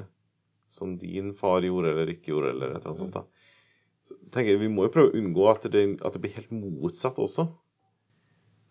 Som 0.71 0.97
din 0.99 1.35
far 1.37 1.63
gjorde 1.67 1.93
eller 1.93 2.15
ikke 2.15 2.33
gjorde, 2.33 2.55
eller 2.55 2.73
et 2.73 2.79
eller 2.79 2.89
annet 2.93 3.03
sånt. 3.03 3.19
da. 3.19 3.27
Så 4.09 4.17
tenker 4.33 4.55
jeg, 4.55 4.63
Vi 4.65 4.73
må 4.73 4.87
jo 4.87 4.95
prøve 4.95 5.13
å 5.13 5.21
unngå 5.21 5.47
at 5.53 5.69
det, 5.73 5.85
at 6.05 6.17
det 6.17 6.23
blir 6.25 6.39
helt 6.39 6.55
motsatt 6.55 7.21
også. 7.23 7.47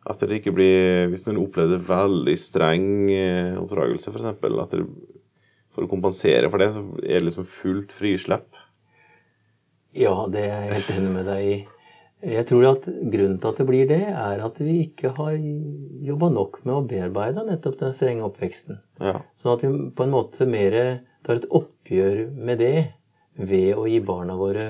At 0.09 0.19
det 0.19 0.41
ikke 0.41 0.55
blir 0.55 1.09
Hvis 1.11 1.27
noen 1.27 1.43
opplevde 1.45 1.79
veldig 1.87 2.35
streng 2.39 2.87
eh, 3.13 3.59
oppdragelse, 3.59 4.11
f.eks., 4.11 4.31
at 4.33 4.75
det, 4.75 4.83
for 5.73 5.85
å 5.85 5.91
kompensere 5.91 6.49
for 6.51 6.61
det, 6.61 6.71
så 6.75 6.83
er 7.01 7.19
det 7.19 7.27
liksom 7.27 7.47
fullt 7.49 7.93
frislipp. 7.95 8.49
Ja, 9.93 10.15
det 10.31 10.47
er 10.47 10.67
jeg 10.67 10.75
helt 10.77 10.91
enig 10.95 11.13
med 11.13 11.29
deg 11.29 11.47
i. 11.47 11.55
Jeg 12.23 12.47
tror 12.47 12.65
at 12.69 12.85
grunnen 12.87 13.39
til 13.41 13.49
at 13.49 13.57
det 13.59 13.65
blir 13.67 13.87
det, 13.89 14.03
er 14.07 14.41
at 14.45 14.59
vi 14.63 14.77
ikke 14.85 15.11
har 15.17 15.33
jobba 15.35 16.29
nok 16.31 16.61
med 16.63 16.73
å 16.77 16.85
bearbeide 16.87 17.43
nettopp 17.49 17.75
den 17.81 17.95
strenge 17.95 18.23
oppveksten. 18.29 18.79
Ja. 19.03 19.17
Sånn 19.35 19.57
at 19.57 19.65
vi 19.65 19.71
på 19.91 20.05
en 20.05 20.13
måte 20.13 20.47
mer 20.47 20.77
tar 21.27 21.41
et 21.41 21.49
oppgjør 21.51 22.23
med 22.31 22.63
det 22.63 22.77
ved 23.35 23.73
å 23.75 23.83
gi 23.89 23.99
barna 24.03 24.37
våre 24.39 24.65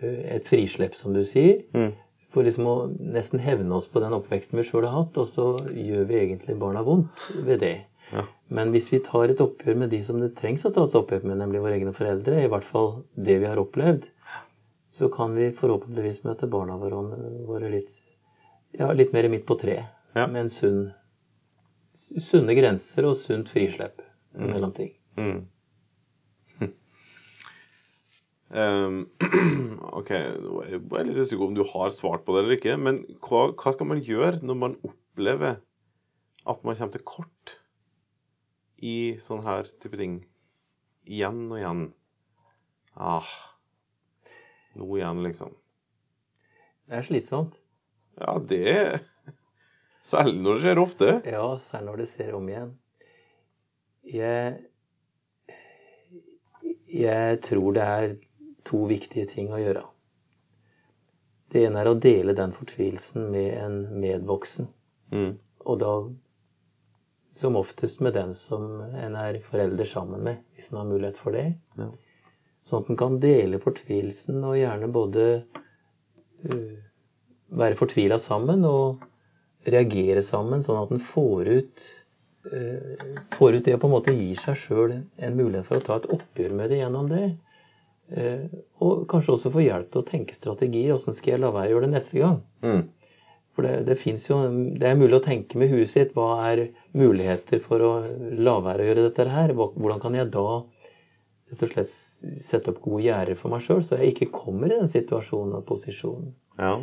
eh, 0.00 0.38
et 0.38 0.48
frislepp, 0.48 0.96
som 0.96 1.12
du 1.12 1.20
sier. 1.28 1.60
Mm. 1.76 1.92
For 2.34 2.46
liksom 2.46 2.66
å 2.66 2.76
nesten 2.98 3.42
hevne 3.44 3.76
oss 3.76 3.86
på 3.90 4.00
den 4.02 4.16
oppveksten 4.16 4.58
vi 4.58 4.64
sjøl 4.66 4.88
har 4.88 4.96
hatt, 5.02 5.20
og 5.20 5.28
så 5.30 5.48
gjør 5.68 6.08
vi 6.08 6.20
egentlig 6.22 6.56
barna 6.58 6.82
vondt 6.86 7.28
ved 7.44 7.60
det. 7.62 7.76
Ja. 8.14 8.24
Men 8.54 8.70
hvis 8.74 8.90
vi 8.92 9.00
tar 9.02 9.32
et 9.32 9.40
oppgjør 9.42 9.78
med 9.82 9.90
de 9.90 9.98
som 10.06 10.20
det 10.22 10.34
trengs 10.38 10.64
å 10.66 10.72
ta 10.74 10.84
et 10.86 10.96
oppgjør 10.98 11.24
med, 11.26 11.40
nemlig 11.40 11.62
våre 11.64 11.78
egne 11.78 11.94
foreldre, 11.96 12.44
i 12.44 12.50
hvert 12.52 12.66
fall 12.68 12.92
det 13.28 13.40
vi 13.42 13.48
har 13.50 13.60
opplevd, 13.60 14.06
så 14.94 15.08
kan 15.10 15.34
vi 15.34 15.48
forhåpentligvis 15.58 16.22
møte 16.26 16.46
barna 16.50 16.76
våre, 16.78 17.70
litt, 17.72 17.90
ja, 18.78 18.92
litt 18.94 19.14
mer 19.16 19.26
midt 19.32 19.46
på 19.48 19.58
treet. 19.58 19.90
Ja. 20.14 20.28
Med 20.30 20.44
en 20.44 20.52
sunn, 20.52 20.84
sunne 21.94 22.54
grenser 22.54 23.08
og 23.08 23.18
sunt 23.18 23.50
frislepp 23.50 24.04
mellom 24.38 24.70
ting. 24.76 24.94
Mm. 25.18 25.42
Um, 28.54 29.00
OK, 29.98 30.12
nå 30.44 30.62
er 30.62 30.76
jeg 30.76 31.06
litt 31.08 31.20
usikker 31.24 31.48
om 31.48 31.58
du 31.58 31.64
har 31.66 31.90
svart 31.90 32.22
på 32.22 32.36
det 32.36 32.44
eller 32.44 32.58
ikke. 32.60 32.78
Men 32.78 33.02
hva, 33.26 33.48
hva 33.58 33.74
skal 33.74 33.90
man 33.90 34.02
gjøre 34.04 34.44
når 34.46 34.60
man 34.60 34.78
opplever 34.86 35.58
at 36.44 36.62
man 36.62 36.76
kommer 36.76 36.94
til 36.94 37.06
kort 37.08 37.56
i 38.76 39.16
sånn 39.22 39.44
her 39.46 39.68
type 39.82 39.98
ting? 40.00 40.18
Igjen 41.04 41.44
og 41.50 41.58
igjen. 41.60 41.84
Ah, 42.94 43.30
nå 44.78 44.88
igjen, 44.98 45.22
liksom. 45.26 45.54
Det 46.88 47.00
er 47.00 47.06
slitsomt. 47.06 47.58
Ja, 48.20 48.38
det 48.38 49.00
Særlig 50.04 50.36
når 50.44 50.58
det 50.58 50.64
skjer 50.66 50.82
ofte. 50.82 51.10
Ja, 51.24 51.46
særlig 51.62 51.88
når 51.88 52.02
det 52.02 52.08
ser 52.10 52.34
om 52.36 52.48
igjen. 52.50 52.74
Jeg, 54.04 54.58
jeg 56.92 57.40
tror 57.46 57.76
det 57.76 57.86
er 57.96 58.16
to 58.68 58.82
viktige 58.90 59.24
ting 59.30 59.48
å 59.54 59.60
gjøre. 59.62 59.86
Det 61.54 61.62
ene 61.64 61.80
er 61.80 61.88
å 61.88 61.96
dele 61.96 62.34
den 62.36 62.52
fortvilelsen 62.52 63.30
med 63.32 63.50
en 63.62 63.78
medvoksen. 64.02 64.68
Mm. 65.14 65.32
Og 65.64 65.80
da 65.80 65.94
som 67.44 67.58
oftest 67.60 68.00
med 68.00 68.16
den 68.16 68.32
som 68.36 68.80
en 68.80 69.16
er 69.20 69.36
forelder 69.44 69.88
sammen 69.88 70.24
med, 70.24 70.40
hvis 70.56 70.70
en 70.72 70.80
har 70.80 70.88
mulighet 70.88 71.20
for 71.20 71.36
det. 71.36 71.50
Ja. 71.76 71.90
Sånn 72.64 72.80
at 72.80 72.88
en 72.88 73.00
kan 73.00 73.18
dele 73.20 73.60
fortvilelsen 73.60 74.38
og 74.40 74.56
gjerne 74.56 74.88
både 74.92 75.24
uh, 76.48 76.78
være 77.52 77.76
fortvila 77.76 78.16
sammen 78.22 78.64
og 78.64 79.04
reagere 79.68 80.22
sammen, 80.24 80.64
sånn 80.64 80.80
at 80.80 80.94
en 80.96 81.04
får 81.04 81.50
ut 81.50 81.84
uh, 82.48 83.18
får 83.36 83.58
ut 83.58 83.68
det 83.68 83.76
og 83.76 83.82
på 83.82 83.90
en 83.90 83.96
måte 83.98 84.16
gir 84.16 84.40
seg 84.40 84.56
sjøl 84.62 84.96
en 84.96 85.36
mulighet 85.36 85.68
for 85.68 85.80
å 85.82 85.84
ta 85.84 86.00
et 86.00 86.08
oppgjør 86.16 86.56
med 86.56 86.72
det 86.72 86.80
gjennom 86.80 87.12
det. 87.12 87.26
Uh, 88.14 88.48
og 88.84 89.04
kanskje 89.12 89.36
også 89.36 89.52
få 89.52 89.66
hjelp 89.66 89.92
til 89.92 90.00
å 90.00 90.08
tenke 90.08 90.36
strategier. 90.36 90.96
Åssen 90.96 91.16
skal 91.16 91.36
jeg 91.36 91.44
la 91.44 91.52
være 91.52 91.74
å 91.74 91.76
gjøre 91.76 91.90
det 91.90 91.96
neste 91.98 92.24
gang? 92.24 92.40
Mm. 92.64 92.86
For 93.54 93.62
det, 93.62 93.84
det 93.86 93.96
jo 94.28 94.38
Det 94.78 94.88
er 94.88 94.96
mulig 94.98 95.14
å 95.20 95.22
tenke 95.24 95.56
med 95.60 95.70
huet 95.70 95.88
sitt. 95.88 96.14
Hva 96.14 96.42
er 96.50 96.68
muligheter 96.92 97.60
for 97.62 97.78
å 97.78 97.90
la 98.34 98.58
være 98.60 98.82
å 98.82 98.88
gjøre 98.88 99.04
dette 99.08 99.28
her? 99.30 99.52
Hvordan 99.54 100.00
kan 100.02 100.14
jeg 100.18 100.30
da 100.34 100.64
rett 101.52 101.62
og 101.62 101.70
slett 101.70 102.42
sette 102.42 102.72
opp 102.72 102.80
gode 102.82 103.04
gjerder 103.04 103.36
for 103.38 103.52
meg 103.52 103.62
sjøl, 103.62 103.82
så 103.84 103.98
jeg 104.00 104.14
ikke 104.14 104.32
kommer 104.34 104.72
i 104.72 104.78
den 104.80 104.90
situasjonen 104.90 105.54
og 105.60 105.66
posisjonen? 105.68 106.32
Ja. 106.58 106.80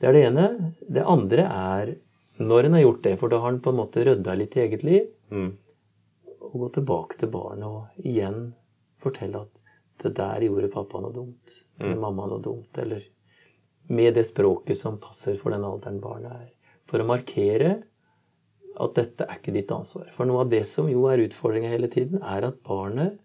Det 0.00 0.08
er 0.08 0.12
det 0.16 0.24
ene. 0.26 0.46
Det 0.90 1.04
andre 1.06 1.44
er 1.46 1.94
når 2.42 2.66
en 2.68 2.76
har 2.76 2.82
gjort 2.82 3.02
det, 3.06 3.14
for 3.20 3.32
da 3.32 3.38
har 3.40 3.54
en 3.54 3.60
på 3.64 3.70
en 3.72 3.78
måte 3.78 4.02
rydda 4.04 4.34
litt 4.36 4.56
i 4.56 4.64
eget 4.66 4.82
liv, 4.84 5.06
Mm. 5.30 5.52
og 6.40 6.52
gå 6.62 6.72
tilbake 6.76 7.16
til 7.18 7.28
barnet 7.28 7.64
og 7.64 7.86
igjen 8.06 8.52
fortelle 9.02 9.40
at 9.40 9.48
det 10.02 10.12
der 10.14 10.40
gjorde 10.44 10.70
pappa 10.70 11.00
noe 11.00 11.12
dumt, 11.12 11.56
eller 11.80 11.94
Mm. 11.96 12.00
mamma 12.00 12.26
noe 12.26 12.42
dumt, 12.42 12.78
eller 12.78 13.02
med 13.88 14.14
det 14.14 14.24
språket 14.28 14.78
som 14.78 14.98
passer 15.02 15.36
for 15.40 15.54
den 15.54 15.64
alderen 15.66 16.00
barnet 16.02 16.32
er. 16.32 16.48
For 16.90 17.02
å 17.02 17.08
markere 17.08 17.76
at 18.76 18.96
dette 18.98 19.24
er 19.24 19.38
ikke 19.38 19.54
ditt 19.54 19.70
ansvar. 19.72 20.08
For 20.14 20.28
noe 20.28 20.44
av 20.44 20.50
det 20.52 20.64
som 20.68 20.88
jo 20.90 21.06
er 21.10 21.22
utfordringa 21.24 21.70
hele 21.72 21.88
tiden, 21.92 22.20
er 22.22 22.44
at 22.50 22.58
barnet 22.66 23.16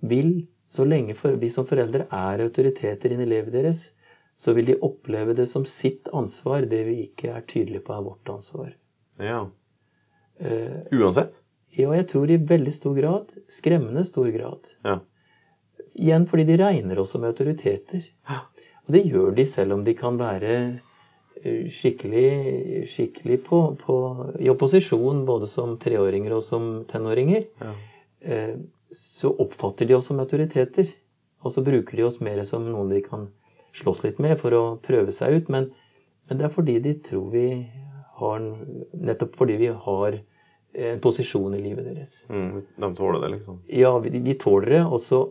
vil, 0.00 0.46
så 0.72 0.86
lenge 0.88 1.14
vi 1.38 1.50
som 1.52 1.66
foreldre 1.68 2.06
er 2.08 2.44
autoriteter 2.46 3.12
inni 3.12 3.28
livet 3.28 3.52
deres, 3.52 3.90
så 4.34 4.54
vil 4.56 4.70
de 4.70 4.78
oppleve 4.80 5.34
det 5.36 5.46
som 5.50 5.66
sitt 5.68 6.08
ansvar, 6.16 6.64
det 6.66 6.80
vi 6.88 7.02
ikke 7.04 7.34
er 7.36 7.44
tydelige 7.46 7.84
på 7.86 7.94
er 7.96 8.06
vårt 8.06 8.32
ansvar. 8.32 8.72
ja. 9.20 9.48
Eh, 10.40 10.80
Uansett? 10.90 11.36
ja, 11.76 11.92
jeg 11.94 12.06
tror 12.08 12.30
i 12.30 12.36
veldig 12.36 12.72
stor 12.74 12.94
grad, 12.96 13.28
skremmende 13.52 14.02
stor 14.04 14.26
grad. 14.34 14.72
Ja. 14.82 14.96
Igjen 15.94 16.24
fordi 16.26 16.46
de 16.48 16.56
regner 16.56 16.98
oss 16.98 17.12
som 17.14 17.24
autoriteter. 17.28 18.02
Det 18.92 19.02
gjør 19.08 19.34
de 19.36 19.46
selv 19.48 19.76
om 19.76 19.84
de 19.86 19.94
kan 19.98 20.18
være 20.20 20.52
eh, 21.42 21.68
skikkelig, 21.72 22.86
skikkelig 22.92 23.38
på, 23.46 23.60
på, 23.80 23.96
i 24.42 24.50
opposisjon, 24.52 25.24
både 25.28 25.48
som 25.50 25.76
treåringer 25.82 26.36
og 26.36 26.44
som 26.46 26.70
tenåringer. 26.90 27.48
Ja. 27.62 27.74
Eh, 28.20 28.56
Så 28.92 29.30
oppfatter 29.40 29.88
de 29.88 29.94
oss 29.96 30.10
som 30.10 30.18
autoriteter. 30.20 30.90
Og 31.42 31.54
så 31.54 31.62
bruker 31.64 31.96
de 31.96 32.04
oss 32.04 32.20
mer 32.20 32.42
som 32.44 32.66
noen 32.68 32.90
de 32.92 33.00
kan 33.02 33.30
slåss 33.72 34.02
litt 34.04 34.18
med 34.20 34.36
for 34.38 34.52
å 34.52 34.76
prøve 34.84 35.14
seg 35.16 35.38
ut. 35.38 35.48
Men, 35.48 35.70
men 36.28 36.38
det 36.38 36.44
er 36.46 36.52
fordi 36.52 36.76
de 36.84 36.92
tror 37.06 37.30
vi 37.32 37.46
har 38.20 38.44
Nettopp 38.92 39.38
fordi 39.40 39.56
vi 39.58 39.70
har 39.72 40.18
en 40.72 41.00
posisjon 41.02 41.56
i 41.56 41.62
livet 41.64 41.88
deres. 41.88 42.12
Mm. 42.28 42.60
De 42.84 42.90
tåler 42.96 43.24
det, 43.24 43.32
liksom? 43.38 43.62
Ja, 43.72 43.96
vi, 44.04 44.12
vi 44.22 44.36
tåler 44.40 44.76
det. 44.76 44.82
Og 44.84 45.00
så 45.00 45.24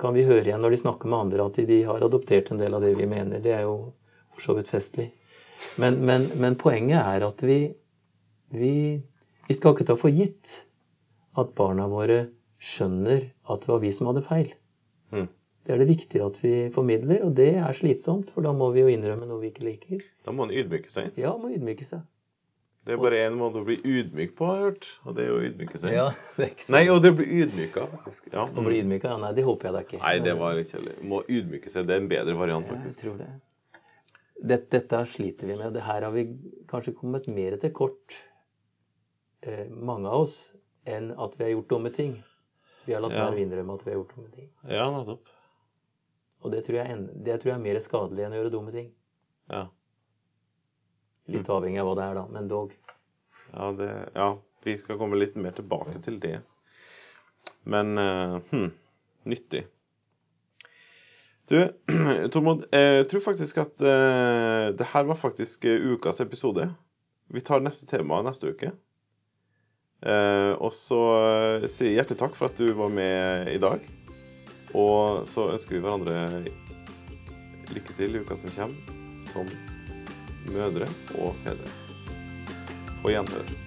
kan 0.00 0.14
vi 0.16 0.26
høre 0.26 0.44
igjen 0.44 0.62
når 0.62 0.74
de 0.74 0.80
snakker 0.82 1.10
med 1.10 1.26
andre 1.26 1.46
at 1.48 1.60
de, 1.68 1.78
har 1.88 2.04
adoptert 2.04 2.50
en 2.52 2.60
del 2.60 2.76
av 2.76 2.84
det 2.84 2.94
vi 2.98 3.08
mener. 3.10 3.40
Det 3.42 3.54
er 3.56 3.64
jo 3.66 3.76
for 4.34 4.44
så 4.44 4.56
vidt 4.58 4.70
festlig. 4.72 5.10
Men, 5.80 5.98
men, 6.04 6.28
men 6.36 6.58
poenget 6.60 7.00
er 7.00 7.24
at 7.24 7.42
vi, 7.46 7.60
vi, 8.52 8.74
vi 9.48 9.56
skal 9.56 9.74
ikke 9.74 9.88
ta 9.88 9.96
for 9.98 10.12
gitt 10.12 10.60
at 11.40 11.52
barna 11.56 11.88
våre 11.88 12.26
skjønner 12.62 13.24
at 13.52 13.64
det 13.64 13.72
var 13.72 13.82
vi 13.82 13.92
som 13.96 14.10
hadde 14.10 14.24
feil. 14.26 14.52
Mm. 15.12 15.28
Det 15.66 15.74
er 15.74 15.80
det 15.82 15.88
viktig 15.88 16.20
at 16.22 16.36
vi 16.44 16.52
formidler, 16.74 17.24
og 17.26 17.32
det 17.38 17.56
er 17.58 17.76
slitsomt, 17.76 18.30
for 18.34 18.46
da 18.46 18.52
må 18.54 18.68
vi 18.74 18.84
jo 18.84 18.92
innrømme 18.92 19.26
noe 19.26 19.42
vi 19.42 19.50
ikke 19.50 19.66
liker. 19.66 20.04
Da 20.24 20.34
må 20.34 20.46
en 20.46 20.54
ydmyke 20.54 20.92
seg. 20.92 21.16
Ja, 21.18 21.32
må 21.40 21.50
ydmyke 21.56 21.88
seg. 21.88 22.04
Det 22.86 22.94
er 22.94 23.00
bare 23.02 23.18
én 23.26 23.34
måte 23.34 23.58
å 23.58 23.64
bli 23.66 23.80
ydmyk 23.82 24.36
på, 24.38 24.46
har 24.46 24.58
jeg 24.60 24.66
hørt. 24.68 24.84
Og 25.10 25.16
det 25.16 25.24
er 25.26 25.32
å 25.34 25.40
ydmyke 25.42 25.78
seg. 25.82 25.94
Ja, 25.96 26.04
det 26.36 26.44
er 26.44 26.50
ikke 26.52 26.66
så 26.68 26.74
Nei, 26.76 26.82
og 26.92 27.00
det 27.02 27.10
blir 27.16 27.26
bli 27.26 27.40
ydmyka, 27.42 27.86
faktisk. 27.96 28.28
Ja. 28.30 28.44
Å 28.46 28.62
bli 28.62 28.76
ydmyka? 28.78 29.10
Ja, 29.10 29.16
nei, 29.24 29.32
det 29.34 29.42
håper 29.48 29.66
jeg 29.68 29.74
da 29.74 29.80
ikke. 29.82 29.98
Nei, 30.04 30.12
det 30.22 30.34
var 30.38 30.54
litt 30.54 30.70
kjedelig. 30.70 30.94
Må 31.10 31.18
ydmyke 31.26 31.72
seg. 31.72 31.88
Det 31.88 31.96
er 31.96 32.04
en 32.04 32.08
bedre 32.12 32.36
variant, 32.38 32.68
Ja, 32.68 32.76
jeg 32.76 32.84
faktisk. 32.84 33.02
tror 33.02 33.16
det. 33.18 33.28
Dette, 34.52 34.70
dette 34.76 35.00
sliter 35.10 35.50
vi 35.50 35.56
med. 35.58 35.72
Det 35.74 35.82
her 35.82 36.06
har 36.06 36.14
vi 36.14 36.26
kanskje 36.70 36.94
kommet 36.94 37.26
mer 37.26 37.56
til 37.58 37.72
kort, 37.74 38.14
eh, 39.42 39.66
mange 39.70 40.06
av 40.06 40.26
oss, 40.28 40.36
enn 40.86 41.10
at 41.18 41.34
vi 41.40 41.44
har 41.48 41.50
gjort 41.56 41.68
dumme 41.74 41.90
ting. 41.96 42.22
Vi 42.86 42.94
har 42.94 43.00
latt 43.02 43.12
Ja. 43.18 43.24
være 43.26 43.40
å 43.40 43.42
innrømme 43.42 43.74
at 43.74 43.82
vi 43.84 43.90
har 43.90 43.98
gjort 43.98 44.14
dumme 44.14 44.30
ting. 44.30 44.48
Ja, 44.70 44.86
nettopp. 44.94 45.26
Og 46.44 46.52
det 46.52 46.64
tror, 46.68 46.76
jeg, 46.84 47.08
det 47.24 47.40
tror 47.40 47.50
jeg 47.50 47.58
er 47.58 47.64
mer 47.66 47.80
skadelig 47.82 48.22
enn 48.28 48.32
å 48.36 48.38
gjøre 48.44 48.52
dumme 48.54 48.70
ting. 48.70 48.92
Ja. 49.50 49.66
Litt 51.32 51.48
avhengig 51.50 51.80
av 51.82 51.88
hva 51.88 51.94
det 51.98 52.04
er, 52.06 52.18
da, 52.20 52.26
men 52.30 52.50
dog. 52.50 52.74
Ja, 53.52 53.70
det, 53.74 53.90
ja, 54.14 54.28
vi 54.66 54.76
skal 54.78 54.98
komme 55.00 55.18
litt 55.18 55.34
mer 55.38 55.54
tilbake 55.56 55.98
til 56.04 56.20
det. 56.22 56.36
Men 57.66 57.98
uh, 57.98 58.38
hm, 58.50 58.70
nyttig. 59.26 59.64
Du, 61.50 61.60
Tormod, 62.32 62.66
jeg 62.74 63.06
tror 63.10 63.22
faktisk 63.22 63.58
at 63.62 63.82
uh, 63.82 64.72
det 64.74 64.88
her 64.92 65.06
var 65.06 65.18
faktisk 65.18 65.64
eh, 65.64 65.92
ukas 65.94 66.20
episode. 66.20 66.68
Vi 67.30 67.42
tar 67.42 67.62
neste 67.62 67.86
tema 67.90 68.18
neste 68.26 68.50
uke. 68.54 68.72
Uh, 70.06 70.54
og 70.58 70.74
så 70.74 71.00
uh, 71.62 71.66
jeg 71.66 71.94
hjertelig 71.96 72.20
takk 72.22 72.34
for 72.38 72.50
at 72.50 72.58
du 72.58 72.70
var 72.78 72.90
med 72.90 73.50
i 73.54 73.62
dag. 73.62 73.86
Og 74.74 75.26
så 75.30 75.48
ønsker 75.54 75.78
vi 75.78 75.82
hverandre 75.82 76.42
lykke 77.74 77.98
til 77.98 78.14
i 78.14 78.22
uka 78.22 78.38
som 78.38 78.52
kommer, 78.54 78.94
som 79.22 79.50
mødre 80.54 80.88
og 81.18 81.34
fedre. 81.44 81.72
På 83.02 83.12
gjenhør. 83.12 83.65